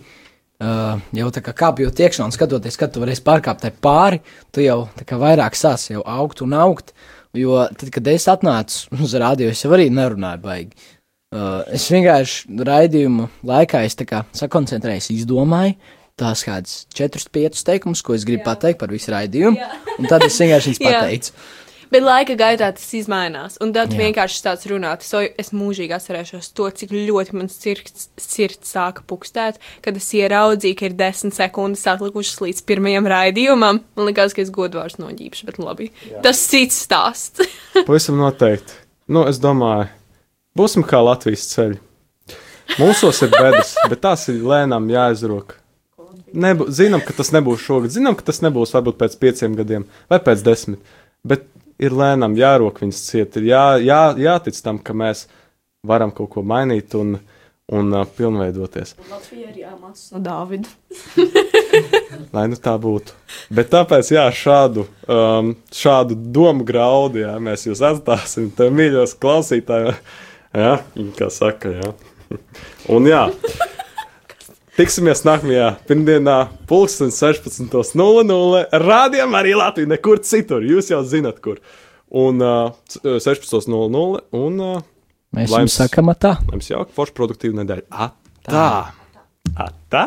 uh, 0.64 0.96
jau 1.16 1.28
tā 1.36 1.42
kā 1.44 1.52
kāpjot 1.60 2.00
iekšā 2.06 2.24
un 2.24 2.32
skatoties, 2.34 2.78
kad 2.80 2.92
tu 2.94 3.02
varēsi 3.04 3.24
pārkāpt 3.26 3.68
pāri, 3.84 4.22
tu 4.52 4.64
jau 4.64 4.86
tā 4.96 5.04
kā 5.08 5.20
vairāk 5.20 5.56
sāc 5.60 5.90
jau 5.92 6.02
augt 6.08 6.40
un 6.46 6.56
augt. 6.56 6.94
Jo 7.36 7.60
tad, 7.78 7.92
kad 7.94 8.08
es 8.10 8.24
atnācu 8.26 8.88
uz 9.04 9.12
rādio, 9.14 9.52
es 9.52 9.60
jau 9.62 9.70
arī 9.76 9.90
nerunāju 9.94 10.40
baigi. 10.42 10.72
Uh, 11.30 11.60
es 11.70 11.84
vienkārši 11.92 12.56
raidījumu 12.66 13.28
laikā 13.46 13.84
es 13.86 13.94
tā 13.94 14.08
kā 14.08 14.24
sakoncentrējos, 14.34 15.12
izdomāju 15.14 15.76
tās 16.20 16.44
kādas 16.46 16.84
četrus, 16.94 17.28
piecus 17.32 17.64
teikumus, 17.66 18.04
ko 18.04 18.16
es 18.16 18.26
gribu 18.28 18.44
Jā. 18.44 18.52
pateikt 18.52 18.82
par 18.82 18.92
visu 18.92 19.12
raidījumu, 19.14 19.72
un 19.98 20.10
tad 20.10 20.26
es 20.26 20.38
vienkārši 20.40 20.72
viņus 20.72 20.82
Jā. 20.84 21.00
pateicu. 21.00 21.34
Bet 21.90 22.04
laika 22.06 22.36
gaitā 22.38 22.68
tas 22.70 23.08
mainās. 23.10 23.56
Un 23.62 23.72
tad 23.74 23.90
Jā. 23.90 23.98
vienkārši 23.98 24.42
tāds 24.44 24.66
runāt. 24.70 25.02
So, 25.02 25.24
es 25.42 25.50
mūžīgi 25.50 25.96
atcerēšos 25.96 26.52
to, 26.54 26.68
cik 26.70 26.92
ļoti 26.94 27.34
man 27.34 27.50
sirds, 27.50 28.06
sirds 28.20 28.70
sāka 28.70 29.02
pukstēt, 29.10 29.58
kad 29.82 29.98
es 29.98 30.06
ieraudzīju, 30.14 30.76
ka 30.78 30.86
ir 30.86 30.94
desmit 30.98 31.34
sekundes 31.34 31.82
atlikušas 31.90 32.38
līdz 32.44 32.62
pirmajam 32.68 33.10
raidījumam. 33.10 33.82
Man 33.98 34.06
liekas, 34.10 34.36
ka 34.36 34.44
es 34.44 34.54
godvārds 34.54 35.00
noģīpšu, 35.02 35.48
bet 35.50 35.58
labi. 35.58 35.90
Jā. 36.06 36.22
Tas 36.28 36.44
cits 36.52 36.78
stāsts. 36.86 37.42
Pavisam 37.88 38.20
noteikti. 38.22 38.78
Nu, 39.10 39.24
es 39.26 39.42
domāju, 39.42 39.88
būsim 40.54 40.86
kā 40.86 41.02
Latvijas 41.02 41.48
ceļi. 41.50 41.80
Mūsos 42.78 43.18
ir 43.26 43.32
bedres, 43.34 43.74
bet 43.90 43.98
tās 44.04 44.28
ir 44.30 44.44
lēnām 44.46 44.86
jāizrok. 44.92 45.56
Nebū, 46.32 46.68
zinām, 46.74 47.02
ka 47.04 47.14
tas 47.16 47.32
nebūs 47.34 47.62
šogad, 47.64 47.92
zinām, 47.94 48.16
ka 48.18 48.26
tas 48.26 48.42
nebūs 48.44 48.74
varbūt 48.76 48.98
pēc 49.00 49.16
pieciem 49.20 49.56
gadiem 49.58 49.86
vai 50.10 50.20
pēc 50.22 50.44
desmit. 50.46 50.94
Bet 51.26 51.48
ir 51.80 51.96
lēnām 51.96 52.36
jārok 52.38 52.82
viņas 52.84 53.02
ciet, 53.08 53.36
ir 53.40 53.50
jā, 53.50 53.64
jā, 53.82 54.00
jātic 54.20 54.58
tam, 54.64 54.78
ka 54.82 54.96
mēs 54.96 55.26
varam 55.86 56.12
kaut 56.14 56.30
ko 56.34 56.44
mainīt 56.46 56.94
un, 56.98 57.16
un 57.72 57.94
uh, 57.94 58.04
pilnveidoties. 58.16 58.94
Latvija 59.10 59.50
ir 59.50 59.62
jāmācās 59.62 60.10
no 60.14 60.22
Dāvida. 60.24 60.68
Lai 62.34 62.46
nu 62.52 62.58
tā 62.60 62.76
būtu. 62.80 63.16
Bet 63.54 63.72
tāpēc, 63.72 64.12
jā, 64.12 64.26
šādu, 64.34 64.86
um, 65.08 65.54
šādu 65.74 66.18
domu 66.34 66.66
graudu, 66.68 67.24
jā, 67.24 67.34
mēs 67.42 67.66
jūs 67.68 67.82
atstāsim, 67.86 68.50
te 68.56 68.68
mīļos 68.74 69.16
klausītāji, 69.22 69.96
jā, 70.60 70.76
kā 71.18 71.30
saka, 71.32 71.74
jā. 71.80 71.92
Un 72.94 73.08
jā, 73.08 73.24
tiksimies 74.78 75.24
nākamajā 75.26 75.72
pirmdienā, 75.88 76.38
pulksten 76.70 77.10
16.00. 77.14 78.64
Rādījām 78.84 79.36
arī 79.38 79.56
Latviju, 79.58 79.90
nekur 79.90 80.22
citur, 80.26 80.64
jūs 80.66 80.92
jau 80.92 81.02
zinat, 81.06 81.40
kur. 81.44 81.58
Un 82.10 82.42
uh, 82.42 82.72
16.00 83.04 84.24
un 84.34 84.64
uh, 84.66 84.80
Mēs 85.30 85.52
Lai 85.52 85.60
jums 85.62 85.76
sakām, 85.78 86.10
tā. 86.18 86.32
jums 86.50 86.72
jauka, 86.72 86.90
forša 86.96 87.14
produktīva 87.14 87.60
nedēļa. 87.60 88.08
Atā! 88.08 88.66
Atā! 89.54 90.06